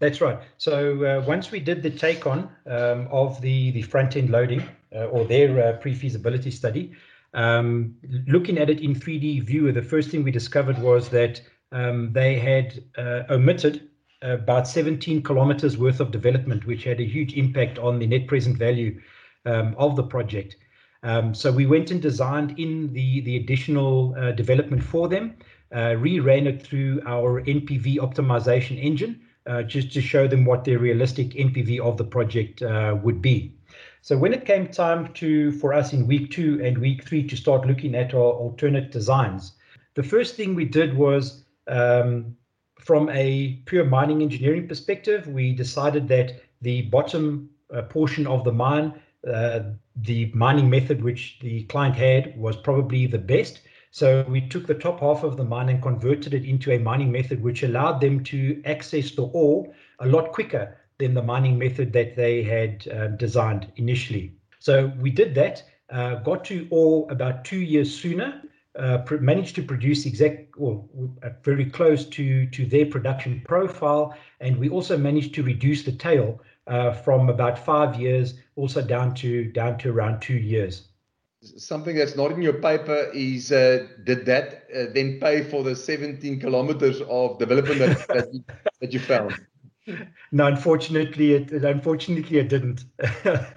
That's 0.00 0.20
right. 0.22 0.38
So 0.56 1.04
uh, 1.04 1.24
once 1.26 1.50
we 1.50 1.60
did 1.60 1.82
the 1.82 1.90
take 1.90 2.26
on 2.26 2.50
um, 2.66 3.06
of 3.10 3.40
the, 3.42 3.70
the 3.72 3.82
front 3.82 4.16
end 4.16 4.30
loading 4.30 4.66
uh, 4.96 5.04
or 5.04 5.26
their 5.26 5.62
uh, 5.62 5.76
pre 5.76 5.94
feasibility 5.94 6.50
study, 6.50 6.92
um, 7.34 7.94
looking 8.26 8.58
at 8.58 8.70
it 8.70 8.80
in 8.80 8.94
3D 8.94 9.44
view, 9.44 9.70
the 9.70 9.82
first 9.82 10.10
thing 10.10 10.24
we 10.24 10.30
discovered 10.30 10.78
was 10.78 11.10
that 11.10 11.42
um, 11.70 12.12
they 12.12 12.38
had 12.38 12.82
uh, 12.96 13.22
omitted 13.30 13.90
about 14.22 14.66
17 14.66 15.22
kilometers 15.22 15.76
worth 15.76 16.00
of 16.00 16.10
development, 16.10 16.66
which 16.66 16.84
had 16.84 16.98
a 16.98 17.04
huge 17.04 17.34
impact 17.34 17.78
on 17.78 17.98
the 17.98 18.06
net 18.06 18.26
present 18.26 18.56
value 18.56 19.00
um, 19.44 19.74
of 19.78 19.96
the 19.96 20.02
project. 20.02 20.56
Um, 21.02 21.34
so 21.34 21.52
we 21.52 21.66
went 21.66 21.90
and 21.90 22.00
designed 22.00 22.58
in 22.58 22.92
the, 22.92 23.20
the 23.20 23.36
additional 23.36 24.14
uh, 24.18 24.32
development 24.32 24.82
for 24.82 25.08
them, 25.08 25.36
uh, 25.74 25.94
re-ran 25.96 26.46
it 26.46 26.62
through 26.62 27.02
our 27.06 27.42
NPV 27.42 27.96
optimization 27.98 28.82
engine, 28.82 29.20
uh, 29.50 29.62
just 29.64 29.92
to 29.92 30.00
show 30.00 30.28
them 30.28 30.44
what 30.44 30.64
the 30.64 30.76
realistic 30.76 31.30
NPV 31.30 31.80
of 31.80 31.96
the 31.96 32.04
project 32.04 32.62
uh, 32.62 32.96
would 33.02 33.20
be. 33.20 33.52
So 34.02 34.16
when 34.16 34.32
it 34.32 34.44
came 34.46 34.68
time 34.68 35.12
to 35.14 35.52
for 35.52 35.74
us 35.74 35.92
in 35.92 36.06
week 36.06 36.30
two 36.30 36.60
and 36.64 36.78
week 36.78 37.02
three 37.04 37.26
to 37.26 37.36
start 37.36 37.66
looking 37.66 37.94
at 37.94 38.14
our 38.14 38.32
alternate 38.44 38.92
designs, 38.92 39.54
the 39.94 40.02
first 40.02 40.36
thing 40.36 40.54
we 40.54 40.64
did 40.64 40.96
was 40.96 41.44
um, 41.66 42.36
from 42.78 43.10
a 43.10 43.60
pure 43.66 43.84
mining 43.84 44.22
engineering 44.22 44.68
perspective, 44.68 45.26
we 45.26 45.52
decided 45.52 46.08
that 46.08 46.40
the 46.62 46.82
bottom 46.82 47.50
uh, 47.74 47.82
portion 47.82 48.26
of 48.26 48.44
the 48.44 48.52
mine, 48.52 48.94
uh, 49.30 49.60
the 49.96 50.30
mining 50.34 50.70
method 50.70 51.02
which 51.02 51.38
the 51.40 51.64
client 51.64 51.96
had 51.96 52.38
was 52.38 52.56
probably 52.56 53.06
the 53.06 53.18
best. 53.18 53.60
So 53.92 54.24
we 54.28 54.40
took 54.48 54.66
the 54.66 54.74
top 54.74 55.00
half 55.00 55.24
of 55.24 55.36
the 55.36 55.44
mine 55.44 55.68
and 55.68 55.82
converted 55.82 56.32
it 56.32 56.44
into 56.44 56.70
a 56.70 56.78
mining 56.78 57.10
method 57.10 57.42
which 57.42 57.62
allowed 57.62 58.00
them 58.00 58.22
to 58.24 58.62
access 58.64 59.10
the 59.10 59.24
ore 59.24 59.66
a 59.98 60.06
lot 60.06 60.32
quicker 60.32 60.76
than 60.98 61.14
the 61.14 61.22
mining 61.22 61.58
method 61.58 61.92
that 61.94 62.14
they 62.14 62.42
had 62.42 62.86
uh, 62.88 63.08
designed 63.08 63.72
initially. 63.76 64.34
So 64.60 64.92
we 65.00 65.10
did 65.10 65.34
that, 65.34 65.64
uh, 65.90 66.16
got 66.16 66.44
to 66.46 66.68
ore 66.70 67.06
about 67.10 67.44
two 67.44 67.60
years 67.60 67.92
sooner, 67.92 68.42
uh, 68.78 68.98
managed 69.20 69.56
to 69.56 69.62
produce 69.62 70.06
exact 70.06 70.54
or 70.56 70.84
uh, 71.24 71.30
very 71.42 71.64
close 71.64 72.04
to 72.04 72.46
to 72.46 72.66
their 72.66 72.86
production 72.86 73.42
profile, 73.44 74.14
and 74.40 74.56
we 74.56 74.68
also 74.68 74.96
managed 74.96 75.34
to 75.34 75.42
reduce 75.42 75.82
the 75.82 75.92
tail 75.92 76.40
uh, 76.68 76.92
from 76.92 77.28
about 77.28 77.58
five 77.58 77.98
years 77.98 78.34
also 78.54 78.80
down 78.80 79.14
to 79.14 79.50
down 79.50 79.76
to 79.78 79.90
around 79.90 80.20
two 80.20 80.36
years. 80.36 80.89
Something 81.42 81.96
that's 81.96 82.16
not 82.16 82.32
in 82.32 82.42
your 82.42 82.54
paper 82.54 83.10
is 83.14 83.50
uh, 83.50 83.86
did 84.04 84.26
that 84.26 84.66
uh, 84.76 84.92
then 84.94 85.18
pay 85.20 85.42
for 85.42 85.62
the 85.64 85.74
17 85.74 86.38
kilometers 86.38 87.00
of 87.08 87.38
development 87.38 87.78
that, 87.78 88.08
that, 88.08 88.34
you, 88.34 88.44
that 88.80 88.92
you 88.92 89.00
found? 89.00 89.34
no, 90.32 90.46
unfortunately, 90.46 91.32
it 91.32 91.50
unfortunately 91.50 92.38
it 92.38 92.48
didn't. 92.50 92.84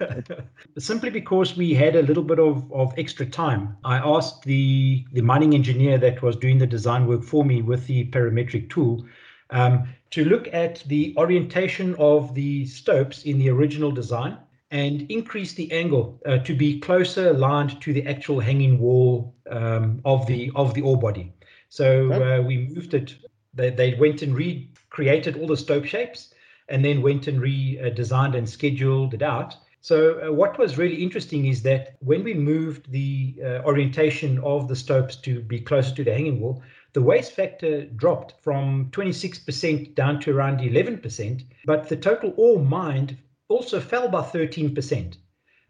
Simply 0.78 1.10
because 1.10 1.56
we 1.56 1.74
had 1.74 1.94
a 1.94 2.02
little 2.02 2.22
bit 2.22 2.38
of, 2.38 2.72
of 2.72 2.94
extra 2.98 3.26
time. 3.26 3.76
I 3.84 3.98
asked 3.98 4.44
the 4.44 5.04
the 5.12 5.20
mining 5.20 5.54
engineer 5.54 5.98
that 5.98 6.22
was 6.22 6.36
doing 6.36 6.58
the 6.58 6.66
design 6.66 7.06
work 7.06 7.22
for 7.22 7.44
me 7.44 7.60
with 7.60 7.86
the 7.86 8.06
parametric 8.10 8.70
tool 8.70 9.04
um, 9.50 9.88
to 10.10 10.24
look 10.24 10.48
at 10.52 10.82
the 10.86 11.14
orientation 11.18 11.94
of 11.96 12.34
the 12.34 12.64
stopes 12.66 13.24
in 13.24 13.38
the 13.38 13.50
original 13.50 13.90
design 13.90 14.38
and 14.74 15.08
increase 15.08 15.52
the 15.54 15.70
angle 15.70 16.20
uh, 16.26 16.38
to 16.38 16.52
be 16.52 16.80
closer 16.80 17.28
aligned 17.30 17.80
to 17.80 17.92
the 17.92 18.04
actual 18.08 18.40
hanging 18.40 18.80
wall 18.80 19.32
um, 19.48 20.00
of 20.04 20.26
the 20.26 20.50
of 20.56 20.74
the 20.74 20.82
ore 20.82 20.98
body. 20.98 21.32
So 21.68 22.12
uh, 22.12 22.42
we 22.42 22.66
moved 22.66 22.92
it. 22.92 23.14
They, 23.54 23.70
they 23.70 23.94
went 23.94 24.22
and 24.22 24.34
recreated 24.34 25.38
all 25.38 25.46
the 25.46 25.56
stope 25.56 25.84
shapes 25.84 26.34
and 26.68 26.84
then 26.84 27.02
went 27.02 27.28
and 27.28 27.40
redesigned 27.40 28.36
and 28.36 28.48
scheduled 28.48 29.14
it 29.14 29.22
out. 29.22 29.56
So 29.80 29.96
uh, 30.18 30.32
what 30.32 30.58
was 30.58 30.76
really 30.76 31.02
interesting 31.02 31.46
is 31.46 31.62
that 31.62 31.94
when 32.00 32.24
we 32.24 32.34
moved 32.34 32.90
the 32.90 33.36
uh, 33.44 33.48
orientation 33.64 34.38
of 34.40 34.66
the 34.66 34.74
stopes 34.74 35.14
to 35.16 35.40
be 35.40 35.60
closer 35.60 35.94
to 35.94 36.02
the 36.02 36.12
hanging 36.12 36.40
wall, 36.40 36.62
the 36.94 37.02
waste 37.02 37.32
factor 37.32 37.84
dropped 37.84 38.34
from 38.42 38.88
26% 38.90 39.94
down 39.94 40.20
to 40.20 40.32
around 40.32 40.60
11%, 40.60 41.44
but 41.64 41.88
the 41.88 41.96
total 41.96 42.32
ore 42.36 42.60
mined 42.60 43.18
also 43.48 43.80
fell 43.80 44.08
by 44.08 44.22
13%. 44.22 45.16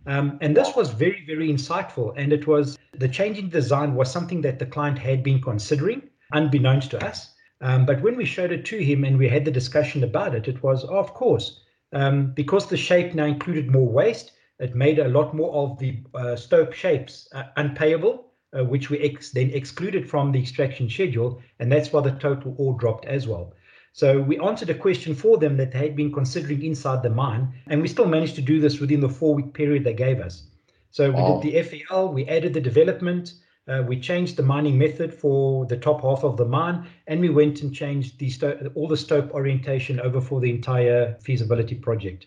Um, 0.06 0.38
and 0.40 0.56
this 0.56 0.74
was 0.76 0.90
very, 0.90 1.24
very 1.26 1.48
insightful. 1.48 2.12
And 2.16 2.32
it 2.32 2.46
was 2.46 2.78
the 2.92 3.08
change 3.08 3.38
in 3.38 3.48
design 3.48 3.94
was 3.94 4.10
something 4.10 4.42
that 4.42 4.58
the 4.58 4.66
client 4.66 4.98
had 4.98 5.22
been 5.22 5.40
considering, 5.40 6.02
unbeknownst 6.32 6.90
to 6.92 7.04
us. 7.04 7.34
Um, 7.60 7.86
but 7.86 8.02
when 8.02 8.16
we 8.16 8.24
showed 8.24 8.52
it 8.52 8.64
to 8.66 8.78
him 8.78 9.04
and 9.04 9.18
we 9.18 9.28
had 9.28 9.44
the 9.44 9.50
discussion 9.50 10.04
about 10.04 10.34
it, 10.34 10.48
it 10.48 10.62
was, 10.62 10.84
oh, 10.84 10.98
of 10.98 11.14
course, 11.14 11.60
um, 11.92 12.32
because 12.32 12.66
the 12.66 12.76
shape 12.76 13.14
now 13.14 13.24
included 13.24 13.70
more 13.70 13.88
waste, 13.88 14.32
it 14.58 14.74
made 14.74 14.98
a 14.98 15.08
lot 15.08 15.34
more 15.34 15.52
of 15.54 15.78
the 15.78 15.98
uh, 16.14 16.36
stope 16.36 16.72
shapes 16.72 17.28
uh, 17.34 17.44
unpayable, 17.56 18.26
uh, 18.56 18.64
which 18.64 18.90
we 18.90 18.98
ex 18.98 19.30
then 19.30 19.50
excluded 19.50 20.08
from 20.08 20.30
the 20.30 20.40
extraction 20.40 20.88
schedule. 20.88 21.40
And 21.58 21.72
that's 21.72 21.92
why 21.92 22.02
the 22.02 22.12
total 22.12 22.54
ore 22.58 22.76
dropped 22.78 23.06
as 23.06 23.26
well. 23.26 23.54
So 23.94 24.20
we 24.20 24.40
answered 24.40 24.70
a 24.70 24.74
question 24.74 25.14
for 25.14 25.38
them 25.38 25.56
that 25.58 25.70
they 25.70 25.78
had 25.78 25.94
been 25.94 26.12
considering 26.12 26.64
inside 26.64 27.04
the 27.04 27.10
mine, 27.10 27.54
and 27.68 27.80
we 27.80 27.86
still 27.86 28.06
managed 28.06 28.34
to 28.34 28.42
do 28.42 28.60
this 28.60 28.80
within 28.80 28.98
the 28.98 29.08
four 29.08 29.36
week 29.36 29.54
period 29.54 29.84
they 29.84 29.94
gave 29.94 30.18
us. 30.18 30.42
So 30.90 31.10
we 31.10 31.22
wow. 31.22 31.40
did 31.40 31.52
the 31.52 31.62
FEL, 31.62 32.12
we 32.12 32.26
added 32.26 32.54
the 32.54 32.60
development, 32.60 33.34
uh, 33.68 33.84
we 33.86 34.00
changed 34.00 34.34
the 34.34 34.42
mining 34.42 34.76
method 34.76 35.14
for 35.14 35.64
the 35.66 35.76
top 35.76 36.02
half 36.02 36.24
of 36.24 36.36
the 36.36 36.44
mine, 36.44 36.88
and 37.06 37.20
we 37.20 37.28
went 37.28 37.62
and 37.62 37.72
changed 37.72 38.18
the 38.18 38.72
all 38.74 38.88
the 38.88 38.96
stope 38.96 39.30
orientation 39.30 40.00
over 40.00 40.20
for 40.20 40.40
the 40.40 40.50
entire 40.50 41.16
feasibility 41.20 41.76
project. 41.76 42.26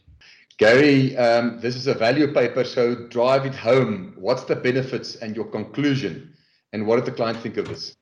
Gary, 0.58 1.18
um, 1.18 1.60
this 1.60 1.76
is 1.76 1.88
a 1.88 1.94
value 1.94 2.34
paper, 2.34 2.64
so 2.64 2.96
drive 3.10 3.46
it 3.46 3.54
home. 3.54 4.14
What's 4.16 4.46
the 4.46 4.56
benefits 4.56 5.16
and 5.18 5.36
your 5.36 5.46
conclusion, 5.52 6.34
and 6.72 6.88
what 6.88 6.96
did 6.96 7.06
the 7.06 7.12
client 7.12 7.40
think 7.40 7.58
of 7.58 7.68
this? 7.68 7.97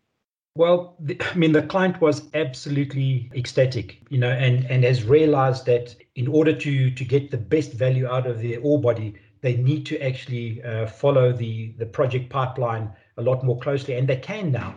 Well, 0.57 0.95
I 1.19 1.35
mean, 1.35 1.51
the 1.51 1.63
client 1.63 1.99
was 1.99 2.29
absolutely 2.33 3.29
ecstatic, 3.35 3.99
you 4.09 4.17
know, 4.17 4.29
and 4.29 4.65
and 4.65 4.83
has 4.85 5.03
realized 5.03 5.65
that 5.65 5.95
in 6.15 6.27
order 6.29 6.53
to 6.53 6.91
to 6.91 7.05
get 7.05 7.29
the 7.31 7.37
best 7.37 7.73
value 7.73 8.07
out 8.07 8.25
of 8.25 8.41
their 8.41 8.59
ore 8.61 8.79
body, 8.79 9.15
they 9.41 9.57
need 9.57 9.85
to 9.87 10.01
actually 10.01 10.63
uh, 10.63 10.87
follow 10.87 11.33
the 11.33 11.73
the 11.77 11.85
project 11.85 12.29
pipeline 12.29 12.89
a 13.17 13.21
lot 13.21 13.43
more 13.43 13.59
closely, 13.59 13.95
and 13.95 14.07
they 14.07 14.15
can 14.15 14.51
now. 14.51 14.73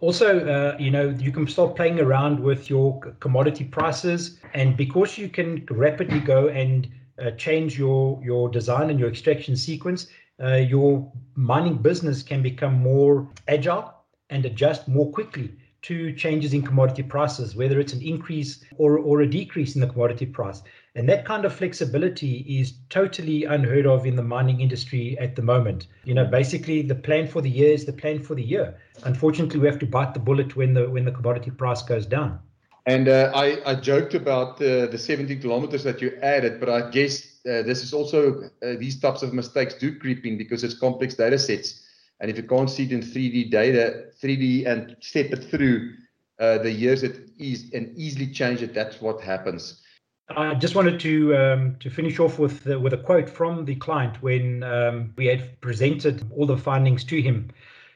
Also, 0.00 0.40
uh, 0.40 0.76
you 0.80 0.90
know, 0.90 1.10
you 1.10 1.30
can 1.30 1.46
start 1.46 1.76
playing 1.76 2.00
around 2.00 2.40
with 2.40 2.68
your 2.68 2.98
commodity 3.20 3.64
prices, 3.64 4.40
and 4.54 4.76
because 4.76 5.16
you 5.16 5.28
can 5.28 5.64
rapidly 5.70 6.18
go 6.18 6.48
and 6.48 6.88
uh, 7.20 7.30
change 7.32 7.78
your 7.78 8.20
your 8.24 8.48
design 8.48 8.90
and 8.90 8.98
your 8.98 9.08
extraction 9.08 9.54
sequence, 9.56 10.08
uh, 10.42 10.56
your 10.56 11.12
mining 11.36 11.76
business 11.76 12.24
can 12.24 12.42
become 12.42 12.74
more 12.82 13.28
agile 13.46 14.01
and 14.32 14.44
adjust 14.46 14.88
more 14.88 15.10
quickly 15.12 15.52
to 15.82 16.12
changes 16.12 16.54
in 16.54 16.62
commodity 16.62 17.02
prices, 17.02 17.56
whether 17.56 17.80
it's 17.80 17.92
an 17.92 18.00
increase 18.00 18.64
or, 18.78 18.98
or 18.98 19.20
a 19.20 19.26
decrease 19.28 19.74
in 19.74 19.80
the 19.80 19.86
commodity 19.86 20.26
price. 20.26 20.62
And 20.94 21.08
that 21.08 21.24
kind 21.24 21.44
of 21.44 21.52
flexibility 21.52 22.38
is 22.60 22.74
totally 22.88 23.44
unheard 23.44 23.86
of 23.86 24.06
in 24.06 24.14
the 24.14 24.22
mining 24.22 24.60
industry 24.60 25.18
at 25.18 25.34
the 25.34 25.42
moment. 25.42 25.88
You 26.04 26.14
know, 26.14 26.24
basically 26.24 26.82
the 26.82 26.94
plan 26.94 27.26
for 27.26 27.42
the 27.42 27.50
year 27.50 27.72
is 27.72 27.84
the 27.84 27.92
plan 27.92 28.22
for 28.22 28.34
the 28.34 28.42
year. 28.42 28.76
Unfortunately, 29.04 29.58
we 29.58 29.66
have 29.66 29.78
to 29.80 29.86
bite 29.86 30.14
the 30.14 30.20
bullet 30.20 30.54
when 30.54 30.74
the 30.74 30.88
when 30.88 31.04
the 31.04 31.12
commodity 31.12 31.50
price 31.50 31.82
goes 31.82 32.06
down. 32.06 32.38
And 32.86 33.08
uh, 33.08 33.30
I, 33.34 33.58
I 33.64 33.74
joked 33.76 34.14
about 34.14 34.58
the, 34.58 34.88
the 34.90 34.98
17 34.98 35.40
kilometers 35.40 35.84
that 35.84 36.02
you 36.02 36.18
added, 36.20 36.58
but 36.58 36.68
I 36.68 36.90
guess 36.90 37.38
uh, 37.46 37.62
this 37.62 37.82
is 37.82 37.92
also 37.92 38.42
uh, 38.42 38.48
these 38.78 38.98
types 39.00 39.22
of 39.22 39.32
mistakes 39.32 39.74
do 39.74 39.96
creep 39.98 40.26
in 40.26 40.36
because 40.36 40.64
it's 40.64 40.74
complex 40.74 41.14
data 41.14 41.38
sets. 41.38 41.82
And 42.22 42.30
if 42.30 42.36
you 42.36 42.44
can't 42.44 42.70
see 42.70 42.84
it 42.84 42.92
in 42.92 43.00
3D 43.00 43.50
data, 43.50 44.04
3D 44.22 44.64
and 44.66 44.96
step 45.00 45.32
it 45.32 45.42
through 45.50 45.94
uh, 46.38 46.58
the 46.58 46.70
years 46.70 47.02
it 47.02 47.28
is 47.38 47.72
and 47.74 47.92
easily 47.98 48.28
change 48.28 48.62
it, 48.62 48.72
that's 48.72 49.00
what 49.00 49.20
happens. 49.20 49.82
I 50.28 50.54
just 50.54 50.76
wanted 50.76 51.00
to 51.00 51.36
um, 51.36 51.76
to 51.80 51.90
finish 51.90 52.20
off 52.20 52.38
with 52.38 52.66
uh, 52.70 52.78
with 52.78 52.92
a 52.92 52.96
quote 52.96 53.28
from 53.28 53.64
the 53.64 53.74
client 53.74 54.22
when 54.22 54.62
um, 54.62 55.12
we 55.16 55.26
had 55.26 55.60
presented 55.60 56.24
all 56.32 56.46
the 56.46 56.56
findings 56.56 57.02
to 57.04 57.20
him. 57.20 57.50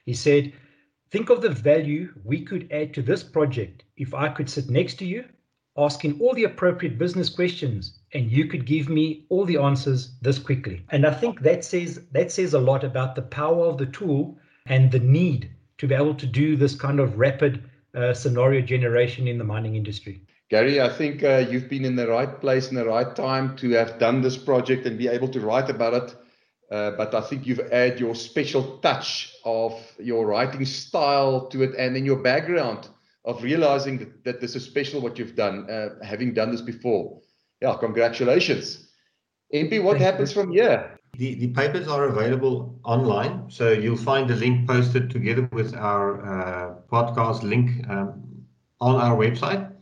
He 0.07 0.13
said, 0.13 0.53
"Think 1.13 1.31
of 1.31 1.41
the 1.41 1.51
value 1.51 2.13
we 2.25 2.43
could 2.43 2.71
add 2.73 2.93
to 2.95 3.03
this 3.03 3.23
project 3.23 3.85
if 3.97 4.13
I 4.13 4.29
could 4.29 4.51
sit 4.51 4.69
next 4.69 4.95
to 4.99 5.07
you, 5.07 5.25
asking 5.79 6.21
all 6.21 6.35
the 6.35 6.45
appropriate 6.45 6.99
business 6.99 7.31
questions, 7.31 8.01
and 8.17 8.31
you 8.31 8.47
could 8.47 8.65
give 8.67 8.89
me 8.89 9.25
all 9.29 9.45
the 9.45 9.59
answers 9.59 10.01
this 10.23 10.39
quickly." 10.39 10.83
And 10.91 11.07
I 11.07 11.15
think 11.21 11.41
that 11.43 11.65
says 11.65 12.01
that 12.13 12.33
says 12.33 12.55
a 12.55 12.67
lot 12.71 12.83
about 12.85 13.15
the 13.15 13.23
power 13.23 13.67
of 13.67 13.79
the 13.79 13.87
tool 13.99 14.39
and 14.67 14.91
the 14.91 15.05
need 15.21 15.51
to 15.79 15.87
be 15.87 15.95
able 15.95 16.15
to 16.15 16.27
do 16.27 16.57
this 16.57 16.75
kind 16.75 17.01
of 17.01 17.19
rapid 17.19 17.63
uh, 17.95 18.15
scenario 18.15 18.61
generation 18.61 19.29
in 19.29 19.39
the 19.39 19.45
mining 19.45 19.77
industry. 19.77 20.21
Gary, 20.49 20.81
I 20.81 20.89
think 20.89 21.25
uh, 21.25 21.45
you've 21.51 21.69
been 21.69 21.85
in 21.85 21.97
the 21.97 22.07
right 22.07 22.41
place 22.41 22.69
in 22.69 22.77
the 22.77 22.87
right 22.87 23.17
time 23.17 23.57
to 23.57 23.71
have 23.71 23.99
done 23.99 24.23
this 24.23 24.37
project 24.37 24.87
and 24.87 24.97
be 24.97 25.09
able 25.09 25.29
to 25.29 25.41
write 25.41 25.69
about 25.71 25.95
it. 25.95 26.15
Uh, 26.71 26.93
but 26.93 27.15
I 27.15 27.21
think 27.21 27.47
you've 27.47 27.73
added 27.73 28.01
your 28.01 28.15
special 28.15 28.79
touch 28.79 29.35
of 29.45 29.73
your 29.99 30.27
writing 30.27 30.65
style 30.65 31.47
to 31.49 31.63
it 31.63 31.75
and 31.77 31.95
then 31.95 32.05
your 32.05 32.17
background 32.17 32.89
of 33.25 33.43
realizing 33.43 33.99
that, 33.99 34.25
that 34.25 34.41
this 34.41 34.55
is 34.55 34.65
special 34.65 35.01
what 35.01 35.19
you've 35.19 35.35
done, 35.35 35.69
uh, 35.71 35.91
having 36.05 36.33
done 36.33 36.51
this 36.51 36.61
before. 36.61 37.21
Yeah, 37.61 37.77
congratulations. 37.79 38.89
MP, 39.55 39.83
what 39.83 39.99
Thank 39.99 40.05
happens 40.05 40.35
you. 40.35 40.43
from 40.43 40.53
here? 40.53 40.99
The, 41.17 41.35
the 41.37 41.49
papers 41.49 41.89
are 41.89 42.05
available 42.05 42.79
online, 42.85 43.51
so 43.51 43.71
you'll 43.71 43.97
find 43.97 44.29
the 44.29 44.37
link 44.37 44.69
posted 44.69 45.09
together 45.09 45.49
with 45.53 45.75
our 45.75 46.21
uh, 46.21 46.75
podcast 46.93 47.43
link 47.43 47.89
um, 47.89 48.23
on 48.81 48.97
our 48.97 49.17
website, 49.17 49.73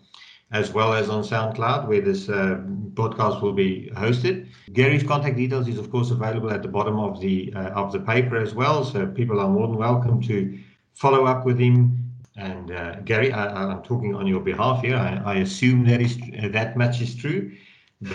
as 0.53 0.73
well 0.73 0.93
as 0.93 1.09
on 1.09 1.25
SoundCloud, 1.25 1.89
where 1.89 2.01
this 2.01 2.29
uh, 2.29 2.61
podcast 2.93 3.43
will 3.43 3.53
be 3.53 3.91
hosted. 3.97 4.47
Gary's 4.73 5.03
contact 5.03 5.37
details 5.37 5.67
is, 5.67 5.79
of 5.79 5.91
course, 5.91 6.13
available 6.13 6.53
at 6.53 6.63
the 6.63 6.69
bottom 6.69 7.01
of 7.01 7.21
the 7.21 7.53
uh, 7.57 7.71
of 7.71 7.91
the 7.91 7.99
paper 7.99 8.37
as 8.37 8.55
well, 8.55 8.85
so 8.85 9.05
people 9.07 9.41
are 9.41 9.49
more 9.49 9.67
than 9.67 9.77
welcome 9.77 10.23
to 10.23 10.57
follow 10.95 11.25
up 11.25 11.45
with 11.45 11.59
him. 11.59 12.04
And 12.37 12.73
uh, 12.73 13.01
Gary, 13.01 13.33
I, 13.33 13.73
am 13.73 13.83
talking 13.83 14.15
on 14.15 14.27
your 14.27 14.41
behalf 14.41 14.83
here. 14.83 14.97
I, 14.97 15.23
I 15.25 15.35
assume 15.37 15.85
that 15.87 16.01
is 16.01 16.19
that 16.53 16.77
much 16.77 17.01
is 17.01 17.15
true, 17.15 17.53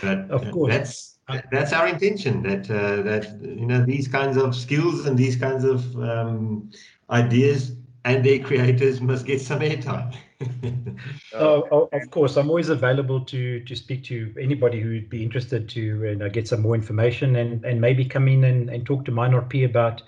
but 0.02 0.30
of 0.30 0.50
course. 0.52 0.74
that's 0.74 1.20
that's 1.52 1.72
our 1.72 1.88
intention 1.88 2.44
that 2.44 2.70
uh, 2.70 3.02
that 3.04 3.40
you 3.42 3.66
know 3.66 3.86
these 3.86 4.08
kinds 4.08 4.36
of 4.36 4.56
skills 4.56 5.06
and 5.06 5.18
these 5.18 5.38
kinds 5.38 5.64
of 5.64 5.96
um, 5.98 6.70
ideas 7.10 7.76
and 8.06 8.26
their 8.26 8.40
creators 8.40 9.02
must 9.02 9.26
get 9.26 9.42
some 9.42 9.60
airtime. 9.60 10.14
oh, 11.34 11.68
oh, 11.72 11.90
of 11.92 12.12
course, 12.12 12.38
I'm 12.38 12.50
always 12.50 12.70
available 12.70 13.22
to 13.26 13.60
to 13.62 13.76
speak 13.76 14.04
to 14.06 14.34
anybody 14.40 14.80
who'd 14.80 15.10
be 15.10 15.24
interested 15.24 15.70
to 15.70 15.82
you 15.82 16.16
know, 16.16 16.30
get 16.30 16.48
some 16.48 16.62
more 16.62 16.76
information 16.76 17.36
and 17.38 17.64
and 17.66 17.80
maybe 17.80 18.06
come 18.06 18.28
in 18.28 18.44
and, 18.46 18.70
and 18.70 18.86
talk 18.86 19.06
to 19.06 19.12
MineRP 19.12 19.66
about 19.66 20.02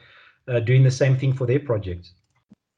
uh, 0.48 0.60
doing 0.60 0.84
the 0.84 0.92
same 0.92 1.18
thing 1.18 1.34
for 1.34 1.46
their 1.46 1.60
projects. 1.60 2.14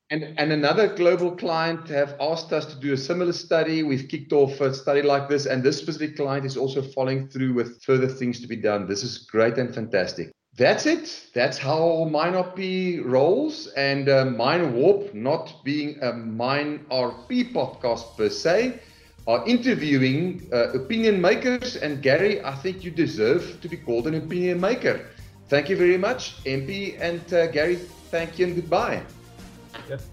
And, 0.10 0.36
and 0.38 0.52
another 0.52 0.94
global 0.96 1.36
client 1.36 1.88
have 1.89 2.16
asked 2.20 2.54
us 2.54 2.66
to 2.68 2.80
do 2.80 2.94
a 2.94 2.98
similar 2.98 3.34
study. 3.34 3.84
We've 3.84 4.08
kicked 4.08 4.34
off 4.34 4.62
a 4.62 4.74
study 4.74 5.02
like 5.02 5.30
this, 5.30 5.46
and 5.46 5.63
this 5.63 5.78
specific 5.78 6.18
client 6.18 6.46
is 6.46 6.58
also 6.58 6.82
following 6.82 7.28
through 7.30 7.54
with 7.54 7.82
further 7.82 8.08
things 8.08 8.39
to 8.42 8.48
be 8.48 8.58
done. 8.58 8.88
This 8.88 9.04
is 9.04 9.20
great 9.20 9.58
and 9.58 9.74
fantastic. 9.74 10.32
That's 10.56 10.86
it. 10.86 11.30
That's 11.34 11.58
how 11.58 12.08
MineRP 12.12 13.04
rolls. 13.06 13.68
And 13.76 14.08
uh, 14.08 14.26
Mine 14.26 14.76
Warp, 14.76 15.13
not 15.16 15.63
being 15.63 15.98
a 16.02 16.12
MineRP 16.12 17.52
podcast 17.52 18.16
per 18.16 18.30
se, 18.30 18.80
are 19.26 19.44
interviewing 19.48 20.48
uh, 20.54 20.74
opinion 20.74 21.20
makers. 21.20 21.76
And 21.78 22.04
Gary, 22.04 22.44
I 22.44 22.54
think 22.56 22.84
you 22.84 22.92
deserve 22.92 23.60
to 23.62 23.68
be 23.68 23.78
called 23.78 24.06
an 24.06 24.13
opinion 24.16 24.62
maker. 24.62 25.08
Thank 25.48 25.70
you 25.70 25.78
very 25.78 25.98
much, 25.98 26.44
MP 26.44 27.00
and 27.02 27.22
uh, 27.34 27.48
Gary. 27.48 27.78
Thank 28.12 28.38
you 28.38 28.46
and 28.46 28.56
goodbye 28.56 29.02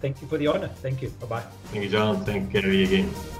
thank 0.00 0.20
you 0.20 0.28
for 0.28 0.38
the 0.38 0.46
honor. 0.46 0.68
Thank 0.68 1.02
you. 1.02 1.10
Bye 1.20 1.26
bye. 1.26 1.44
Thank 1.72 1.84
you, 1.84 1.90
John. 1.90 2.24
Thank 2.24 2.52
you, 2.52 2.60
Gary, 2.60 2.84
again. 2.84 3.39